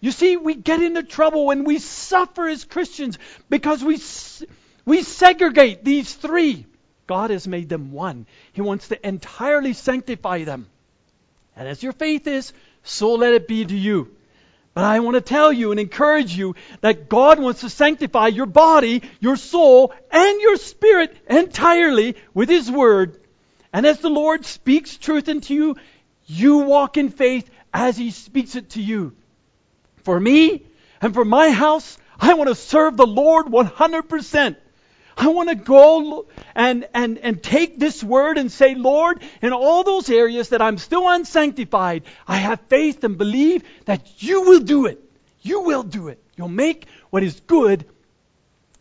You 0.01 0.11
see, 0.11 0.37
we 0.37 0.55
get 0.55 0.83
into 0.83 1.03
trouble 1.03 1.47
when 1.47 1.65
we 1.65 1.79
suffer 1.79 2.49
as 2.49 2.65
Christians 2.65 3.19
because 3.49 3.83
we, 3.83 3.99
we 4.91 5.05
segregate 5.05 5.85
these 5.85 6.13
three. 6.13 6.67
God 7.07 7.31
has 7.31 7.47
made 7.47 7.69
them 7.69 7.93
one. 7.93 8.27
He 8.53 8.61
wants 8.61 8.89
to 8.89 9.07
entirely 9.07 9.73
sanctify 9.73 10.43
them. 10.43 10.67
And 11.55 11.69
as 11.69 11.81
your 11.81 11.93
faith 11.93 12.27
is, 12.27 12.53
so 12.83 13.15
let 13.15 13.33
it 13.33 13.47
be 13.47 13.65
to 13.65 13.77
you. 13.77 14.09
But 14.75 14.83
I 14.83 14.99
want 14.99 15.15
to 15.15 15.21
tell 15.21 15.53
you 15.53 15.71
and 15.71 15.79
encourage 15.79 16.37
you 16.37 16.57
that 16.81 17.09
God 17.09 17.39
wants 17.39 17.61
to 17.61 17.71
sanctify 17.71 18.29
your 18.29 18.47
body, 18.47 19.03
your 19.21 19.37
soul, 19.37 19.95
and 20.11 20.41
your 20.41 20.57
spirit 20.57 21.17
entirely 21.29 22.17
with 22.35 22.49
His 22.49 22.69
Word. 22.69 23.21
And 23.73 23.87
as 23.87 24.01
the 24.01 24.11
Lord 24.11 24.45
speaks 24.45 24.97
truth 24.97 25.29
into 25.29 25.55
you, 25.55 25.77
you 26.27 26.59
walk 26.59 26.97
in 26.97 27.11
faith 27.11 27.49
as 27.73 27.97
He 27.97 28.11
speaks 28.11 28.57
it 28.57 28.71
to 28.71 28.83
you. 28.83 29.15
For 29.99 30.19
me 30.19 30.67
and 31.01 31.15
for 31.15 31.25
my 31.25 31.51
house, 31.51 31.97
I 32.19 32.35
want 32.35 32.49
to 32.49 32.57
serve 32.57 32.97
the 32.97 33.07
Lord 33.07 33.47
100%. 33.47 34.57
I 35.21 35.29
want 35.29 35.51
to 35.51 35.55
go 35.55 36.29
and, 36.55 36.89
and, 36.95 37.19
and 37.19 37.43
take 37.43 37.79
this 37.79 38.03
word 38.03 38.39
and 38.39 38.51
say, 38.51 38.75
Lord, 38.75 39.23
in 39.43 39.53
all 39.53 39.85
those 39.85 40.09
areas 40.09 40.49
that 40.49 40.63
I'm 40.63 40.79
still 40.79 41.07
unsanctified, 41.07 42.05
I 42.27 42.39
have 42.39 42.59
faith 42.69 43.05
and 43.05 43.19
believe 43.19 43.63
that 43.85 44.23
you 44.23 44.41
will 44.41 44.61
do 44.61 44.87
it. 44.87 44.99
You 45.43 45.61
will 45.61 45.83
do 45.83 46.09
it. 46.09 46.23
You'll 46.37 46.49
make 46.49 46.87
what 47.11 47.23
is 47.23 47.39
good 47.41 47.85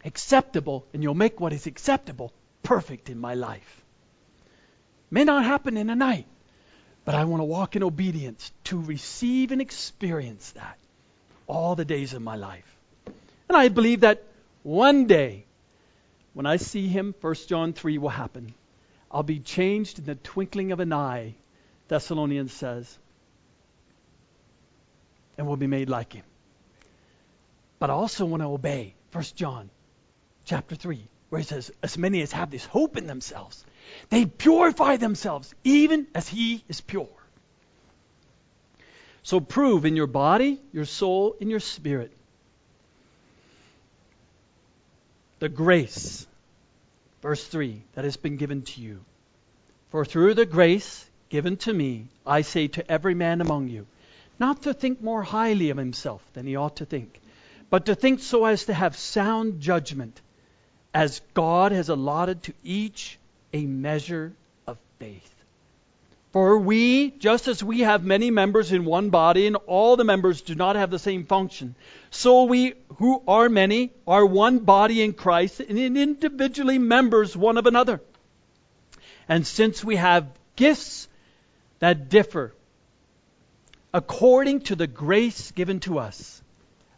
acceptable, 0.06 0.88
and 0.94 1.04
you'll 1.04 1.14
make 1.14 1.42
what 1.42 1.52
is 1.52 1.68
acceptable 1.68 2.32
perfect 2.64 3.10
in 3.10 3.20
my 3.20 3.34
life. 3.34 3.84
May 5.12 5.26
not 5.26 5.44
happen 5.44 5.76
in 5.76 5.90
a 5.90 5.96
night, 5.96 6.26
but 7.04 7.16
I 7.16 7.26
want 7.26 7.42
to 7.42 7.46
walk 7.46 7.76
in 7.76 7.84
obedience 7.84 8.50
to 8.66 8.80
receive 8.80 9.52
and 9.52 9.62
experience 9.62 10.52
that 10.52 10.78
all 11.48 11.76
the 11.76 11.84
days 11.84 12.14
of 12.14 12.22
my 12.22 12.38
life. 12.38 12.78
And 13.50 13.58
I 13.58 13.68
believe 13.68 14.02
that 14.02 14.24
one 14.64 15.06
day, 15.06 15.46
when 16.34 16.46
I 16.46 16.58
see 16.58 16.88
him, 16.88 17.16
1 17.22 17.36
John 17.48 17.74
3 17.74 17.98
will 17.98 18.10
happen. 18.10 18.54
I'll 19.12 19.24
be 19.24 19.40
changed 19.40 20.00
in 20.00 20.06
the 20.06 20.16
twinkling 20.16 20.72
of 20.72 20.80
an 20.80 20.94
eye, 20.94 21.36
Thessalonians 21.88 22.54
says, 22.54 22.98
and 25.38 25.48
will 25.48 25.58
be 25.58 25.68
made 25.68 25.90
like 25.90 26.14
him. 26.14 26.24
But 27.80 27.90
I 27.90 27.94
also 27.94 28.26
want 28.26 28.44
to 28.44 28.48
obey 28.48 28.94
1 29.12 29.24
John 29.36 29.70
chapter 30.46 30.76
3, 30.76 31.08
where 31.30 31.40
he 31.40 31.46
says, 31.46 31.72
As 31.82 31.98
many 31.98 32.22
as 32.22 32.32
have 32.34 32.52
this 32.52 32.66
hope 32.66 32.98
in 32.98 33.08
themselves, 33.08 33.66
they 34.10 34.26
purify 34.26 34.98
themselves, 34.98 35.54
even 35.64 36.08
as 36.14 36.28
he 36.28 36.64
is 36.68 36.82
pure. 36.82 37.10
So 39.24 39.40
prove 39.40 39.86
in 39.86 39.96
your 39.96 40.08
body, 40.08 40.60
your 40.72 40.86
soul, 40.86 41.36
in 41.40 41.50
your 41.50 41.60
spirit 41.60 42.14
the 45.40 45.50
grace, 45.50 46.28
verse 47.22 47.46
3, 47.46 47.82
that 47.94 48.04
has 48.04 48.18
been 48.18 48.38
given 48.38 48.62
to 48.62 48.82
you. 48.82 49.04
For 49.90 50.06
through 50.06 50.34
the 50.36 50.46
grace 50.46 51.10
given 51.30 51.58
to 51.58 51.74
me, 51.74 52.08
I 52.26 52.42
say 52.42 52.68
to 52.68 52.92
every 52.92 53.16
man 53.16 53.42
among 53.42 53.70
you, 53.70 53.88
not 54.38 54.64
to 54.64 54.74
think 54.74 55.02
more 55.02 55.24
highly 55.24 55.70
of 55.70 55.78
himself 55.78 56.22
than 56.34 56.46
he 56.46 56.56
ought 56.56 56.78
to 56.78 56.86
think, 56.86 57.20
but 57.70 57.86
to 57.86 57.96
think 57.96 58.20
so 58.20 58.46
as 58.46 58.66
to 58.66 58.74
have 58.74 58.96
sound 58.96 59.62
judgment, 59.62 60.22
as 60.94 61.22
God 61.34 61.72
has 61.72 61.90
allotted 61.90 62.44
to 62.44 62.54
each 62.64 63.18
a 63.54 63.66
measure 63.66 64.34
of 64.68 64.78
faith. 65.00 65.39
For 66.32 66.60
we, 66.60 67.10
just 67.10 67.48
as 67.48 67.64
we 67.64 67.80
have 67.80 68.04
many 68.04 68.30
members 68.30 68.72
in 68.72 68.86
one 68.86 69.10
body, 69.10 69.48
and 69.48 69.56
all 69.56 69.96
the 69.96 70.04
members 70.04 70.42
do 70.42 70.54
not 70.54 70.76
have 70.76 70.92
the 70.92 71.00
same 71.00 71.26
function, 71.26 71.74
so 72.12 72.44
we, 72.44 72.76
who 72.98 73.24
are 73.28 73.50
many, 73.50 73.92
are 74.06 74.24
one 74.26 74.60
body 74.60 75.02
in 75.02 75.14
Christ, 75.14 75.60
and 75.60 75.98
individually 75.98 76.78
members 76.78 77.36
one 77.36 77.58
of 77.58 77.66
another. 77.66 78.00
And 79.28 79.46
since 79.46 79.84
we 79.84 79.96
have 79.96 80.28
gifts 80.56 81.08
that 81.80 82.10
differ 82.10 82.54
according 83.92 84.62
to 84.62 84.76
the 84.76 84.88
grace 84.88 85.50
given 85.52 85.80
to 85.82 85.98
us, 85.98 86.44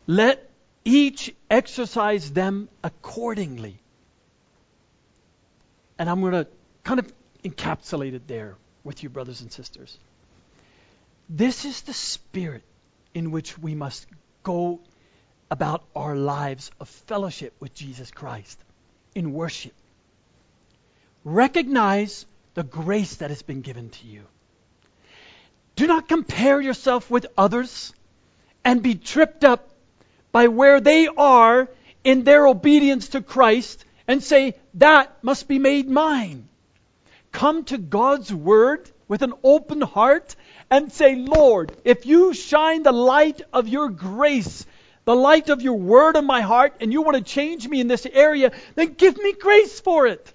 let 0.08 0.50
each 0.84 1.34
exercise 1.50 2.32
them 2.32 2.68
accordingly. 2.84 3.78
And 5.98 6.10
I'm 6.10 6.20
going 6.20 6.34
to 6.34 6.48
kind 6.84 7.00
of 7.00 7.14
encapsulate 7.46 8.14
it 8.14 8.28
there 8.28 8.58
with 8.84 9.04
you, 9.04 9.10
brothers 9.10 9.42
and 9.42 9.52
sisters. 9.52 9.98
This 11.30 11.66
is 11.66 11.82
the 11.82 11.94
spirit 11.94 12.64
in 13.14 13.32
which 13.32 13.58
we 13.58 13.76
must 13.76 14.06
go 14.44 14.80
about 15.50 15.84
our 15.96 16.16
lives 16.16 16.72
of 16.80 16.90
fellowship 16.90 17.54
with 17.60 17.74
Jesus 17.74 18.12
Christ 18.12 18.60
in 19.16 19.34
worship. 19.34 19.74
Recognize 21.24 22.26
the 22.54 22.64
grace 22.64 23.16
that 23.16 23.30
has 23.30 23.42
been 23.42 23.62
given 23.62 23.90
to 23.90 24.08
you. 24.08 24.24
Do 25.76 25.88
not 25.88 26.08
compare 26.08 26.60
yourself 26.60 27.10
with 27.10 27.28
others 27.38 27.94
and 28.64 28.82
be 28.82 28.96
tripped 28.96 29.44
up 29.44 29.70
by 30.32 30.48
where 30.48 30.80
they 30.80 31.08
are 31.08 31.70
in 32.04 32.24
their 32.24 32.48
obedience 32.48 33.10
to 33.10 33.22
Christ 33.22 33.84
and 34.08 34.24
say, 34.24 34.56
that 34.76 35.24
must 35.24 35.48
be 35.48 35.60
made 35.60 35.90
mine. 35.90 36.48
Come 37.32 37.64
to 37.66 37.78
God's 37.78 38.34
Word 38.34 38.90
with 39.08 39.22
an 39.22 39.34
open 39.44 39.82
heart 39.82 40.36
and 40.70 40.92
say, 40.92 41.16
Lord, 41.16 41.76
if 41.84 42.06
you 42.06 42.34
shine 42.34 42.84
the 42.84 42.92
light 42.92 43.42
of 43.52 43.68
your 43.68 43.90
grace, 43.90 44.66
the 45.06 45.16
light 45.16 45.50
of 45.50 45.62
your 45.62 45.78
Word 45.78 46.16
in 46.16 46.26
my 46.26 46.42
heart, 46.42 46.76
and 46.80 46.94
you 46.94 47.02
want 47.02 47.18
to 47.18 47.24
change 47.24 47.68
me 47.68 47.82
in 47.82 47.88
this 47.88 48.06
area, 48.06 48.52
then 48.76 48.94
give 48.94 49.18
me 49.18 49.34
grace 49.34 49.80
for 49.80 50.08
it. 50.08 50.34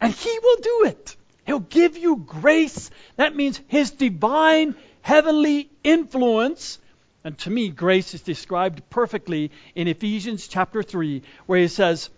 And 0.00 0.12
He 0.12 0.38
will 0.42 0.56
do 0.56 0.82
it. 0.86 1.16
He'll 1.46 1.60
give 1.60 1.96
you 1.96 2.16
grace. 2.16 2.90
That 3.16 3.34
means 3.34 3.60
His 3.68 3.90
divine 3.90 4.74
heavenly 5.02 5.70
influence. 5.82 6.78
And 7.22 7.38
to 7.38 7.50
me, 7.50 7.70
grace 7.70 8.14
is 8.14 8.20
described 8.20 8.88
perfectly 8.90 9.50
in 9.74 9.88
Ephesians 9.88 10.46
chapter 10.46 10.82
3, 10.82 11.22
where 11.46 11.60
He 11.60 11.68
says, 11.68 12.10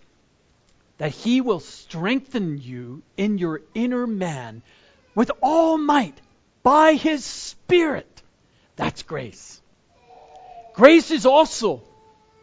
that 0.97 1.11
he 1.11 1.41
will 1.41 1.59
strengthen 1.59 2.57
you 2.57 3.03
in 3.17 3.37
your 3.37 3.61
inner 3.73 4.07
man 4.07 4.61
with 5.15 5.31
all 5.41 5.77
might 5.77 6.19
by 6.63 6.93
his 6.93 7.23
Spirit. 7.23 8.21
That's 8.75 9.03
grace. 9.03 9.61
Grace 10.73 11.11
is 11.11 11.25
also 11.25 11.81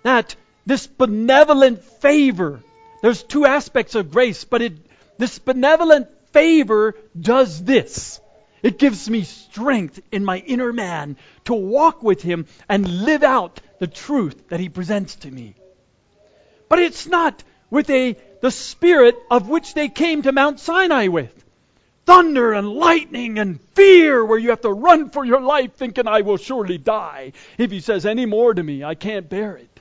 that 0.03 0.35
this 0.67 0.87
benevolent 0.87 1.83
favor. 1.85 2.61
There's 3.03 3.23
two 3.23 3.47
aspects 3.47 3.95
of 3.95 4.11
grace, 4.11 4.45
but 4.45 4.63
it, 4.63 4.73
this 5.19 5.39
benevolent 5.39 6.09
favor 6.33 6.97
does 7.19 7.63
this. 7.63 8.21
It 8.63 8.79
gives 8.79 9.11
me 9.11 9.25
strength 9.25 10.01
in 10.11 10.25
my 10.25 10.39
inner 10.39 10.73
man 10.73 11.17
to 11.45 11.55
walk 11.55 12.03
with 12.03 12.23
him 12.23 12.47
and 12.69 13.05
live 13.05 13.23
out 13.23 13.61
the 13.79 13.87
truth 13.87 14.49
that 14.49 14.59
he 14.59 14.69
presents 14.69 15.17
to 15.17 15.31
me. 15.31 15.55
But 16.69 16.79
it's 16.79 17.07
not 17.07 17.45
with 17.71 17.91
a 17.91 18.17
the 18.45 18.51
spirit 18.51 19.17
of 19.31 19.49
which 19.49 19.73
they 19.73 19.89
came 19.89 20.21
to 20.21 20.31
Mount 20.31 20.61
Sinai 20.61 21.07
with. 21.07 21.33
Thunder 22.05 22.53
and 22.53 22.69
lightning 22.69 23.39
and 23.39 23.59
fear 23.73 24.23
where 24.23 24.39
you 24.39 24.51
have 24.51 24.61
to 24.61 24.71
run 24.71 25.09
for 25.09 25.25
your 25.25 25.41
life 25.41 25.73
thinking 25.77 26.07
I 26.07 26.21
will 26.21 26.37
surely 26.37 26.77
die. 26.77 27.33
If 27.57 27.71
he 27.71 27.81
says 27.81 28.05
any 28.05 28.27
more 28.27 28.53
to 28.53 28.63
me, 28.63 28.85
I 28.85 28.97
can't 28.97 29.31
bear 29.31 29.57
it. 29.57 29.81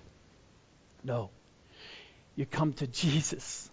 No. 1.04 1.30
You 2.38 2.46
come 2.46 2.72
to 2.76 2.88
Jesus 2.88 3.70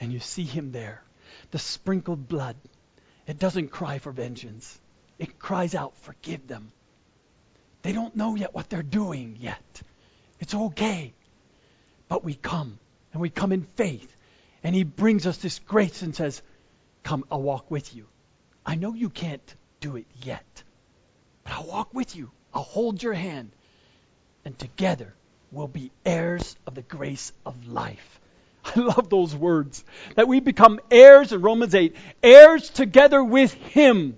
and 0.00 0.12
you 0.12 0.18
see 0.18 0.42
him 0.42 0.72
there. 0.72 1.04
The 1.52 1.60
sprinkled 1.60 2.26
blood. 2.26 2.56
It 3.28 3.38
doesn't 3.38 3.68
cry 3.68 4.00
for 4.00 4.10
vengeance. 4.10 4.76
It 5.20 5.38
cries 5.38 5.76
out, 5.76 5.96
forgive 5.98 6.48
them. 6.48 6.72
They 7.82 7.92
don't 7.92 8.16
know 8.16 8.34
yet 8.34 8.54
what 8.54 8.68
they're 8.68 8.82
doing 8.82 9.36
yet. 9.38 9.82
It's 10.40 10.52
okay. 10.52 11.12
But 12.08 12.24
we 12.24 12.34
come, 12.34 12.80
and 13.12 13.22
we 13.22 13.30
come 13.30 13.52
in 13.52 13.68
faith, 13.76 14.16
and 14.64 14.74
he 14.74 14.84
brings 14.84 15.26
us 15.26 15.38
this 15.38 15.58
grace 15.60 16.02
and 16.02 16.14
says, 16.14 16.42
Come, 17.02 17.24
I'll 17.30 17.42
walk 17.42 17.70
with 17.70 17.94
you. 17.94 18.06
I 18.64 18.76
know 18.76 18.94
you 18.94 19.10
can't 19.10 19.54
do 19.80 19.96
it 19.96 20.06
yet, 20.22 20.62
but 21.42 21.52
I'll 21.54 21.66
walk 21.66 21.92
with 21.92 22.14
you. 22.14 22.30
I'll 22.54 22.62
hold 22.62 23.02
your 23.02 23.12
hand. 23.12 23.50
And 24.44 24.58
together 24.58 25.14
we'll 25.50 25.68
be 25.68 25.90
heirs 26.06 26.56
of 26.66 26.74
the 26.74 26.82
grace 26.82 27.32
of 27.44 27.68
life. 27.68 28.20
I 28.64 28.80
love 28.80 29.10
those 29.10 29.34
words. 29.34 29.84
That 30.14 30.28
we 30.28 30.40
become 30.40 30.80
heirs 30.90 31.32
in 31.32 31.42
Romans 31.42 31.74
8, 31.74 31.96
heirs 32.22 32.70
together 32.70 33.22
with 33.22 33.52
Him. 33.52 34.16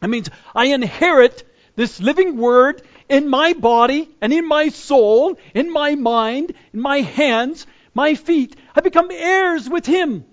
That 0.00 0.08
means 0.08 0.28
I 0.54 0.66
inherit 0.66 1.44
this 1.76 2.00
living 2.00 2.36
word 2.36 2.82
in 3.08 3.28
my 3.28 3.52
body 3.52 4.08
and 4.20 4.32
in 4.32 4.46
my 4.46 4.68
soul, 4.68 5.38
in 5.54 5.72
my 5.72 5.94
mind, 5.94 6.52
in 6.72 6.80
my 6.80 7.00
hands, 7.00 7.66
my 7.94 8.14
feet. 8.14 8.56
I 8.74 8.80
become 8.80 9.10
heirs 9.10 9.68
with 9.68 9.86
him 9.86 10.24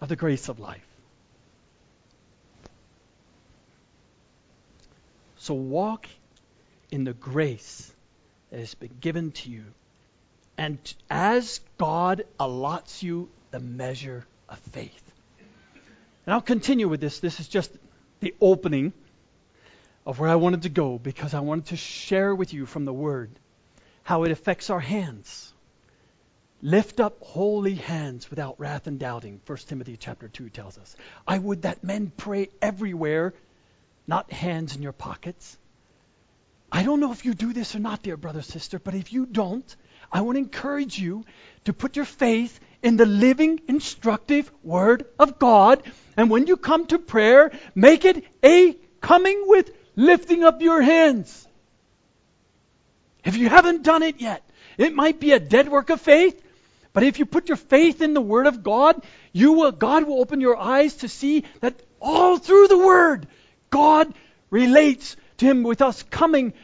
of 0.00 0.08
the 0.08 0.16
grace 0.16 0.48
of 0.48 0.58
life. 0.58 0.86
So 5.36 5.54
walk 5.54 6.06
in 6.90 7.04
the 7.04 7.12
grace 7.12 7.92
that 8.50 8.60
has 8.60 8.74
been 8.74 8.96
given 9.00 9.32
to 9.32 9.50
you. 9.50 9.64
And 10.56 10.78
as 11.10 11.60
God 11.78 12.24
allots 12.38 13.02
you 13.02 13.28
the 13.50 13.60
measure 13.60 14.26
of 14.48 14.58
faith. 14.58 15.02
And 16.26 16.34
I'll 16.34 16.40
continue 16.40 16.88
with 16.88 17.00
this. 17.00 17.20
This 17.20 17.40
is 17.40 17.48
just 17.48 17.70
the 18.20 18.34
opening 18.40 18.92
of 20.06 20.18
where 20.18 20.30
I 20.30 20.36
wanted 20.36 20.62
to 20.62 20.68
go 20.68 20.98
because 20.98 21.34
I 21.34 21.40
wanted 21.40 21.66
to 21.66 21.76
share 21.76 22.34
with 22.34 22.52
you 22.52 22.66
from 22.66 22.84
the 22.84 22.92
Word 22.92 23.30
how 24.02 24.24
it 24.24 24.30
affects 24.30 24.70
our 24.70 24.80
hands. 24.80 25.52
Lift 26.64 26.98
up 26.98 27.18
holy 27.20 27.74
hands 27.74 28.30
without 28.30 28.58
wrath 28.58 28.86
and 28.86 28.98
doubting, 28.98 29.38
1 29.46 29.58
Timothy 29.68 29.98
chapter 29.98 30.28
2 30.28 30.48
tells 30.48 30.78
us. 30.78 30.96
I 31.28 31.36
would 31.36 31.62
that 31.62 31.84
men 31.84 32.10
pray 32.16 32.48
everywhere, 32.62 33.34
not 34.06 34.32
hands 34.32 34.74
in 34.74 34.80
your 34.80 34.94
pockets. 34.94 35.58
I 36.72 36.82
don't 36.82 37.00
know 37.00 37.12
if 37.12 37.26
you 37.26 37.34
do 37.34 37.52
this 37.52 37.76
or 37.76 37.80
not, 37.80 38.02
dear 38.02 38.16
brother, 38.16 38.40
sister, 38.40 38.78
but 38.78 38.94
if 38.94 39.12
you 39.12 39.26
don't, 39.26 39.76
I 40.10 40.22
want 40.22 40.36
to 40.36 40.40
encourage 40.40 40.98
you 40.98 41.26
to 41.64 41.74
put 41.74 41.96
your 41.96 42.06
faith 42.06 42.58
in 42.82 42.96
the 42.96 43.04
living, 43.04 43.60
instructive 43.68 44.50
Word 44.62 45.04
of 45.18 45.38
God. 45.38 45.82
And 46.16 46.30
when 46.30 46.46
you 46.46 46.56
come 46.56 46.86
to 46.86 46.98
prayer, 46.98 47.52
make 47.74 48.06
it 48.06 48.24
a 48.42 48.74
coming 49.02 49.42
with 49.48 49.70
lifting 49.96 50.44
up 50.44 50.62
your 50.62 50.80
hands. 50.80 51.46
If 53.22 53.36
you 53.36 53.50
haven't 53.50 53.82
done 53.82 54.02
it 54.02 54.22
yet, 54.22 54.42
it 54.78 54.94
might 54.94 55.20
be 55.20 55.32
a 55.32 55.38
dead 55.38 55.68
work 55.68 55.90
of 55.90 56.00
faith. 56.00 56.40
But 56.94 57.02
if 57.02 57.18
you 57.18 57.26
put 57.26 57.48
your 57.48 57.56
faith 57.56 58.00
in 58.00 58.14
the 58.14 58.20
Word 58.20 58.46
of 58.46 58.62
God, 58.62 59.04
you 59.32 59.52
will, 59.52 59.72
God 59.72 60.04
will 60.04 60.20
open 60.20 60.40
your 60.40 60.56
eyes 60.56 60.94
to 60.98 61.08
see 61.08 61.44
that 61.60 61.74
all 62.00 62.38
through 62.38 62.68
the 62.68 62.78
Word, 62.78 63.26
God 63.68 64.14
relates 64.48 65.16
to 65.38 65.46
Him 65.46 65.64
with 65.64 65.82
us 65.82 66.04
coming 66.04 66.54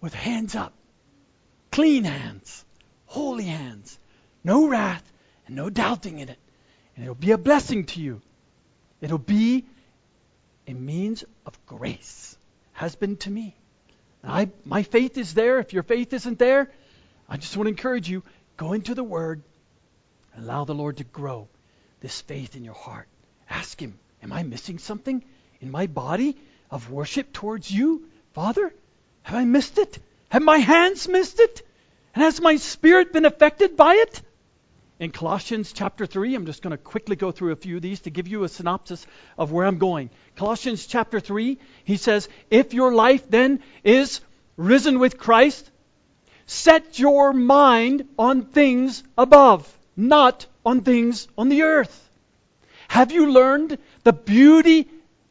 with 0.00 0.14
hands 0.14 0.54
up, 0.54 0.72
clean 1.72 2.04
hands, 2.04 2.64
holy 3.06 3.44
hands, 3.44 3.98
no 4.44 4.68
wrath 4.68 5.02
and 5.46 5.56
no 5.56 5.68
doubting 5.68 6.20
in 6.20 6.28
it. 6.28 6.38
And 6.94 7.04
it'll 7.04 7.16
be 7.16 7.32
a 7.32 7.38
blessing 7.38 7.84
to 7.86 8.00
you. 8.00 8.22
It'll 9.00 9.18
be 9.18 9.64
a 10.68 10.74
means 10.74 11.24
of 11.44 11.66
grace, 11.66 12.36
has 12.72 12.94
been 12.94 13.16
to 13.16 13.30
me. 13.30 13.56
I, 14.22 14.48
my 14.64 14.84
faith 14.84 15.18
is 15.18 15.34
there. 15.34 15.58
If 15.58 15.72
your 15.72 15.82
faith 15.82 16.12
isn't 16.12 16.38
there, 16.38 16.70
I 17.28 17.36
just 17.36 17.56
want 17.56 17.66
to 17.66 17.70
encourage 17.70 18.08
you 18.08 18.22
go 18.56 18.74
into 18.74 18.94
the 18.94 19.02
Word, 19.02 19.42
Allow 20.38 20.64
the 20.64 20.74
Lord 20.74 20.96
to 20.98 21.04
grow 21.04 21.48
this 22.00 22.20
faith 22.20 22.56
in 22.56 22.64
your 22.64 22.74
heart. 22.74 23.08
Ask 23.48 23.80
Him, 23.80 23.98
Am 24.22 24.32
I 24.32 24.42
missing 24.42 24.78
something 24.78 25.24
in 25.60 25.70
my 25.70 25.86
body 25.86 26.36
of 26.70 26.90
worship 26.90 27.32
towards 27.32 27.70
you, 27.70 28.08
Father? 28.32 28.72
Have 29.22 29.36
I 29.36 29.44
missed 29.44 29.78
it? 29.78 29.98
Have 30.30 30.42
my 30.42 30.58
hands 30.58 31.08
missed 31.08 31.38
it? 31.40 31.62
And 32.14 32.22
has 32.24 32.40
my 32.40 32.56
spirit 32.56 33.12
been 33.12 33.24
affected 33.24 33.76
by 33.76 33.94
it? 33.94 34.22
In 34.98 35.10
Colossians 35.10 35.72
chapter 35.72 36.06
3, 36.06 36.34
I'm 36.34 36.46
just 36.46 36.62
going 36.62 36.70
to 36.70 36.76
quickly 36.78 37.16
go 37.16 37.32
through 37.32 37.52
a 37.52 37.56
few 37.56 37.76
of 37.76 37.82
these 37.82 38.00
to 38.00 38.10
give 38.10 38.28
you 38.28 38.44
a 38.44 38.48
synopsis 38.48 39.04
of 39.36 39.50
where 39.50 39.66
I'm 39.66 39.78
going. 39.78 40.10
Colossians 40.36 40.86
chapter 40.86 41.18
3, 41.18 41.58
he 41.84 41.96
says, 41.96 42.28
If 42.50 42.72
your 42.72 42.94
life 42.94 43.28
then 43.28 43.60
is 43.82 44.20
risen 44.56 45.00
with 45.00 45.18
Christ, 45.18 45.68
set 46.46 46.98
your 46.98 47.32
mind 47.32 48.08
on 48.18 48.42
things 48.42 49.02
above 49.18 49.68
not 49.96 50.46
on 50.64 50.82
things 50.82 51.28
on 51.36 51.48
the 51.48 51.62
earth? 51.62 52.10
Have 52.88 53.12
you 53.12 53.32
learned 53.32 53.78
the 54.04 54.12
beauty 54.12 54.88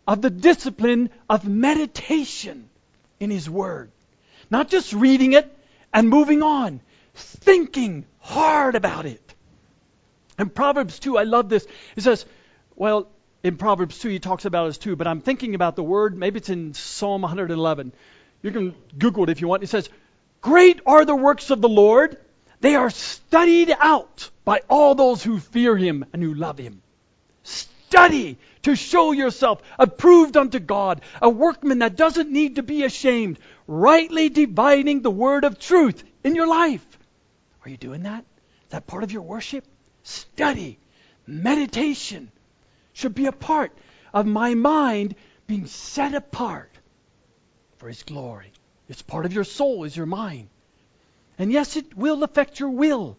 of 0.07 0.21
the 0.21 0.29
discipline 0.29 1.09
of 1.29 1.47
meditation 1.47 2.69
in 3.19 3.29
His 3.29 3.49
Word? 3.49 3.91
Not 4.49 4.69
just 4.69 4.93
reading 4.93 5.33
it 5.33 5.55
and 5.93 6.09
moving 6.09 6.41
on, 6.41 6.81
thinking 7.13 8.05
hard 8.19 8.75
about 8.75 9.05
it. 9.05 9.21
In 10.39 10.49
Proverbs 10.49 10.99
2, 10.99 11.17
I 11.17 11.23
love 11.23 11.49
this. 11.49 11.65
It 11.95 12.01
says, 12.01 12.25
well, 12.75 13.07
in 13.43 13.57
Proverbs 13.57 13.99
2, 13.99 14.09
he 14.09 14.19
talks 14.19 14.45
about 14.45 14.67
this 14.67 14.77
too, 14.77 14.95
but 14.95 15.07
I'm 15.07 15.21
thinking 15.21 15.55
about 15.55 15.75
the 15.75 15.83
word, 15.83 16.17
maybe 16.17 16.37
it's 16.37 16.49
in 16.49 16.73
Psalm 16.73 17.21
111. 17.21 17.93
You 18.41 18.51
can 18.51 18.75
Google 18.97 19.23
it 19.23 19.29
if 19.29 19.41
you 19.41 19.47
want. 19.47 19.63
It 19.63 19.67
says, 19.67 19.89
Great 20.41 20.81
are 20.85 21.05
the 21.05 21.15
works 21.15 21.51
of 21.51 21.61
the 21.61 21.69
Lord. 21.69 22.17
They 22.61 22.75
are 22.75 22.91
studied 22.91 23.75
out 23.79 24.29
by 24.45 24.61
all 24.69 24.95
those 24.95 25.23
who 25.23 25.39
fear 25.39 25.75
him 25.75 26.05
and 26.13 26.21
who 26.21 26.35
love 26.35 26.59
him. 26.59 26.81
Study 27.43 28.37
to 28.61 28.75
show 28.75 29.11
yourself 29.11 29.61
approved 29.79 30.37
unto 30.37 30.59
God, 30.59 31.01
a 31.21 31.29
workman 31.29 31.79
that 31.79 31.95
doesn't 31.95 32.29
need 32.29 32.55
to 32.55 32.63
be 32.63 32.83
ashamed, 32.83 33.39
rightly 33.67 34.29
dividing 34.29 35.01
the 35.01 35.11
word 35.11 35.43
of 35.43 35.59
truth 35.59 36.03
in 36.23 36.35
your 36.35 36.47
life. 36.47 36.85
Are 37.65 37.69
you 37.69 37.77
doing 37.77 38.03
that? 38.03 38.23
Is 38.65 38.69
that 38.69 38.87
part 38.87 39.03
of 39.03 39.11
your 39.11 39.23
worship? 39.23 39.65
Study, 40.03 40.77
meditation 41.25 42.31
should 42.93 43.15
be 43.15 43.25
a 43.25 43.31
part 43.31 43.71
of 44.13 44.27
my 44.27 44.53
mind 44.53 45.15
being 45.47 45.65
set 45.65 46.13
apart 46.13 46.71
for 47.77 47.87
His 47.87 48.03
glory. 48.03 48.51
It's 48.87 49.01
part 49.01 49.25
of 49.25 49.33
your 49.33 49.43
soul, 49.43 49.83
is 49.83 49.97
your 49.97 50.05
mind. 50.05 50.49
And 51.41 51.51
yes, 51.51 51.75
it 51.75 51.97
will 51.97 52.23
affect 52.23 52.59
your 52.59 52.69
will. 52.69 53.17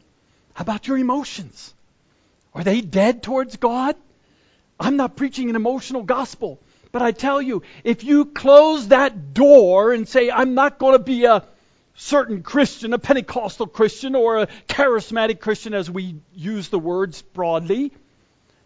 How 0.55 0.63
about 0.63 0.87
your 0.87 0.97
emotions? 0.97 1.75
Are 2.55 2.63
they 2.63 2.81
dead 2.81 3.21
towards 3.21 3.57
God? 3.57 3.97
I'm 4.79 4.97
not 4.97 5.17
preaching 5.17 5.51
an 5.51 5.57
emotional 5.57 6.05
gospel, 6.05 6.61
but 6.93 7.03
I 7.03 7.11
tell 7.11 7.43
you, 7.43 7.65
if 7.83 8.05
you 8.05 8.27
close 8.27 8.87
that 8.89 9.35
door 9.35 9.93
and 9.93 10.09
say, 10.09 10.31
I'm 10.31 10.55
not 10.55 10.79
going 10.79 10.93
to 10.93 11.03
be 11.03 11.25
a 11.25 11.45
certain 11.97 12.45
Christian, 12.45 12.93
a 12.93 12.99
Pentecostal 13.01 13.67
Christian, 13.67 14.15
or 14.15 14.39
a 14.39 14.47
charismatic 14.69 15.41
Christian, 15.41 15.75
as 15.75 15.91
we 15.91 16.15
use 16.33 16.69
the 16.69 16.79
words 16.79 17.23
broadly, 17.23 17.91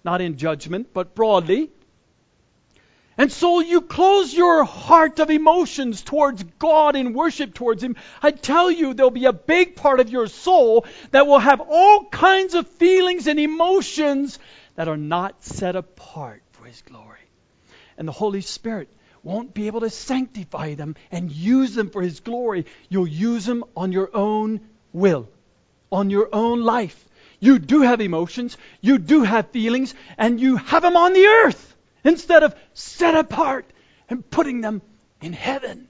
not 0.05 0.21
in 0.21 0.37
judgment, 0.37 0.89
but 0.93 1.15
broadly. 1.15 1.71
And 3.19 3.33
so 3.33 3.61
you 3.61 3.81
close 3.81 4.35
your 4.35 4.64
heart 4.64 5.21
of 5.21 5.31
emotions 5.31 6.03
towards 6.03 6.43
God 6.59 6.97
and 6.97 7.14
worship 7.14 7.55
towards 7.55 7.83
Him. 7.83 7.97
I 8.23 8.31
tell 8.31 8.71
you, 8.71 8.93
there'll 8.93 9.11
be 9.11 9.25
a 9.25 9.33
big 9.33 9.75
part 9.75 10.01
of 10.01 10.11
your 10.11 10.27
soul 10.27 10.85
that 11.12 11.27
will 11.27 11.39
have 11.39 11.62
all 11.62 12.05
kinds 12.05 12.55
of 12.55 12.67
feelings 12.67 13.27
and 13.27 13.41
emotions 13.41 14.39
that 14.75 14.89
are 14.89 14.99
not 14.99 15.43
set 15.43 15.77
apart 15.77 16.43
for 16.53 16.67
His 16.67 16.83
glory. 16.83 17.21
And 17.97 18.07
the 18.07 18.12
Holy 18.12 18.43
Spirit 18.43 18.91
won't 19.23 19.55
be 19.55 19.67
able 19.67 19.81
to 19.81 19.91
sanctify 19.91 20.75
them 20.75 20.95
and 21.11 21.33
use 21.33 21.75
them 21.75 21.89
for 21.89 22.03
His 22.03 22.21
glory. 22.21 22.67
You'll 22.91 23.09
use 23.09 23.47
them 23.47 23.64
on 23.75 23.93
your 23.93 24.14
own 24.14 24.61
will, 24.93 25.31
on 25.91 26.11
your 26.11 26.29
own 26.35 26.61
life. 26.61 27.03
You 27.41 27.59
do 27.59 27.81
have 27.81 28.03
emotions, 28.03 28.59
you 28.83 28.99
do 28.99 29.23
have 29.23 29.51
feelings, 29.51 29.95
and 30.19 30.39
you 30.39 30.57
have 30.57 30.83
them 30.83 30.99
on 30.99 31.14
the 31.14 31.25
earth 31.25 31.76
instead 32.07 32.43
of 32.43 32.55
set 32.75 33.15
apart 33.15 33.67
and 34.09 34.29
putting 34.31 34.61
them 34.61 34.81
in 35.21 35.33
heaven. 35.33 35.89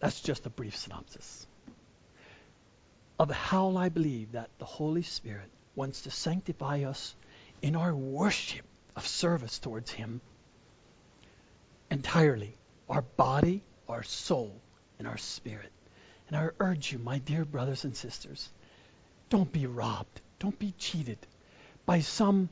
That's 0.00 0.20
just 0.20 0.46
a 0.46 0.50
brief 0.50 0.76
synopsis 0.76 1.46
of 3.18 3.30
how 3.30 3.76
I 3.76 3.88
believe 3.88 4.32
that 4.32 4.48
the 4.58 4.64
Holy 4.64 5.02
Spirit 5.02 5.50
wants 5.74 6.02
to 6.02 6.10
sanctify 6.10 6.84
us 6.84 7.16
in 7.62 7.74
our 7.74 7.92
worship 7.92 8.64
of 8.94 9.06
service 9.06 9.58
towards 9.58 9.90
Him 9.90 10.20
entirely 11.90 12.54
our 12.88 13.02
body, 13.02 13.62
our 13.88 14.02
soul, 14.02 14.54
and 14.98 15.08
our 15.08 15.18
spirit. 15.18 15.72
And 16.28 16.36
I 16.36 16.48
urge 16.60 16.92
you, 16.92 16.98
my 16.98 17.18
dear 17.18 17.44
brothers 17.44 17.84
and 17.84 17.96
sisters, 17.96 18.48
don't 19.30 19.50
be 19.50 19.66
robbed, 19.66 20.20
don't 20.38 20.58
be 20.58 20.74
cheated 20.78 21.18
by 21.86 22.00
some 22.00 22.48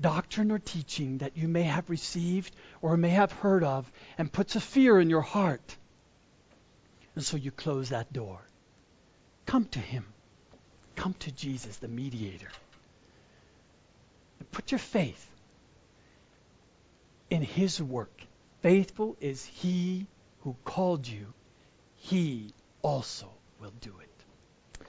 doctrine 0.00 0.50
or 0.50 0.58
teaching 0.58 1.18
that 1.18 1.36
you 1.36 1.48
may 1.48 1.62
have 1.62 1.90
received 1.90 2.54
or 2.82 2.96
may 2.96 3.10
have 3.10 3.32
heard 3.32 3.64
of 3.64 3.90
and 4.18 4.32
puts 4.32 4.56
a 4.56 4.60
fear 4.60 4.98
in 5.00 5.10
your 5.10 5.20
heart. 5.20 5.76
And 7.14 7.24
so 7.24 7.36
you 7.36 7.50
close 7.50 7.90
that 7.90 8.12
door. 8.12 8.40
Come 9.46 9.64
to 9.66 9.78
Him. 9.78 10.04
Come 10.96 11.14
to 11.20 11.32
Jesus, 11.32 11.76
the 11.76 11.88
mediator. 11.88 12.50
And 14.38 14.50
put 14.50 14.70
your 14.70 14.78
faith 14.78 15.28
in 17.28 17.42
His 17.42 17.82
work. 17.82 18.22
Faithful 18.62 19.16
is 19.20 19.44
He 19.44 20.06
who 20.40 20.56
called 20.64 21.06
you. 21.06 21.32
He 21.96 22.52
also 22.82 23.28
will 23.60 23.72
do 23.80 23.92
it. 24.00 24.86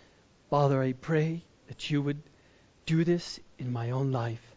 Father, 0.49 0.82
I 0.82 0.93
pray 0.93 1.43
that 1.68 1.89
you 1.89 2.01
would 2.01 2.22
do 2.86 3.03
this 3.03 3.39
in 3.57 3.72
my 3.72 3.91
own 3.91 4.12
life. 4.12 4.51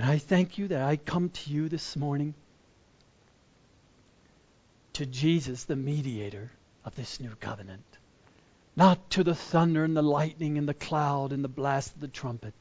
And 0.00 0.08
I 0.08 0.16
thank 0.16 0.56
you 0.56 0.68
that 0.68 0.80
I 0.80 0.96
come 0.96 1.28
to 1.28 1.50
you 1.50 1.68
this 1.68 1.94
morning, 1.94 2.32
to 4.94 5.04
Jesus, 5.04 5.64
the 5.64 5.76
mediator 5.76 6.50
of 6.86 6.94
this 6.94 7.20
new 7.20 7.34
covenant. 7.38 7.84
Not 8.74 9.10
to 9.10 9.24
the 9.24 9.34
thunder 9.34 9.84
and 9.84 9.94
the 9.94 10.00
lightning 10.00 10.56
and 10.56 10.66
the 10.66 10.72
cloud 10.72 11.34
and 11.34 11.44
the 11.44 11.48
blast 11.48 11.94
of 11.94 12.00
the 12.00 12.08
trumpet, 12.08 12.54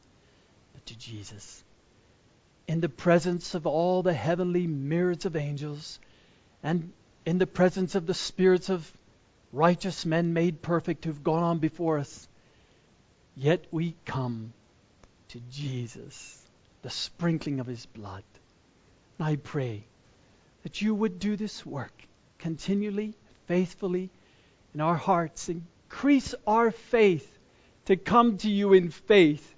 but 0.73 0.85
to 0.87 0.97
Jesus. 0.97 1.63
In 2.67 2.81
the 2.81 2.89
presence 2.89 3.55
of 3.55 3.65
all 3.65 4.03
the 4.03 4.11
heavenly 4.11 4.67
myriads 4.67 5.25
of 5.25 5.37
angels, 5.37 5.97
and 6.61 6.91
in 7.25 7.37
the 7.37 7.47
presence 7.47 7.95
of 7.95 8.05
the 8.05 8.13
spirits 8.13 8.67
of 8.67 8.91
righteous 9.53 10.05
men 10.05 10.33
made 10.33 10.61
perfect 10.61 11.05
who've 11.05 11.23
gone 11.23 11.43
on 11.43 11.59
before 11.59 11.99
us, 11.99 12.27
yet 13.37 13.63
we 13.71 13.95
come 14.03 14.51
to 15.29 15.39
Jesus, 15.49 16.35
the 16.81 16.89
sprinkling 16.89 17.59
of 17.59 17.67
his 17.67 17.85
blood. 17.85 18.23
And 19.17 19.27
I 19.27 19.35
pray 19.35 19.83
that 20.63 20.81
you 20.81 20.93
would 20.95 21.19
do 21.19 21.35
this 21.35 21.65
work 21.65 21.93
continually, 22.37 23.15
faithfully 23.47 24.09
in 24.73 24.81
our 24.81 24.95
hearts. 24.95 25.49
Increase 25.49 26.33
our 26.47 26.71
faith 26.71 27.37
to 27.85 27.95
come 27.95 28.37
to 28.37 28.49
you 28.49 28.73
in 28.73 28.91
faith 28.91 29.55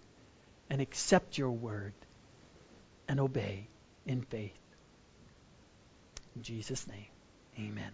and 0.70 0.82
accept 0.82 1.38
your 1.38 1.52
word 1.52 1.94
and 3.08 3.20
obey 3.20 3.68
in 4.06 4.22
faith. 4.22 4.58
In 6.36 6.44
Jesus' 6.44 6.88
name, 6.88 7.08
amen. 7.60 7.92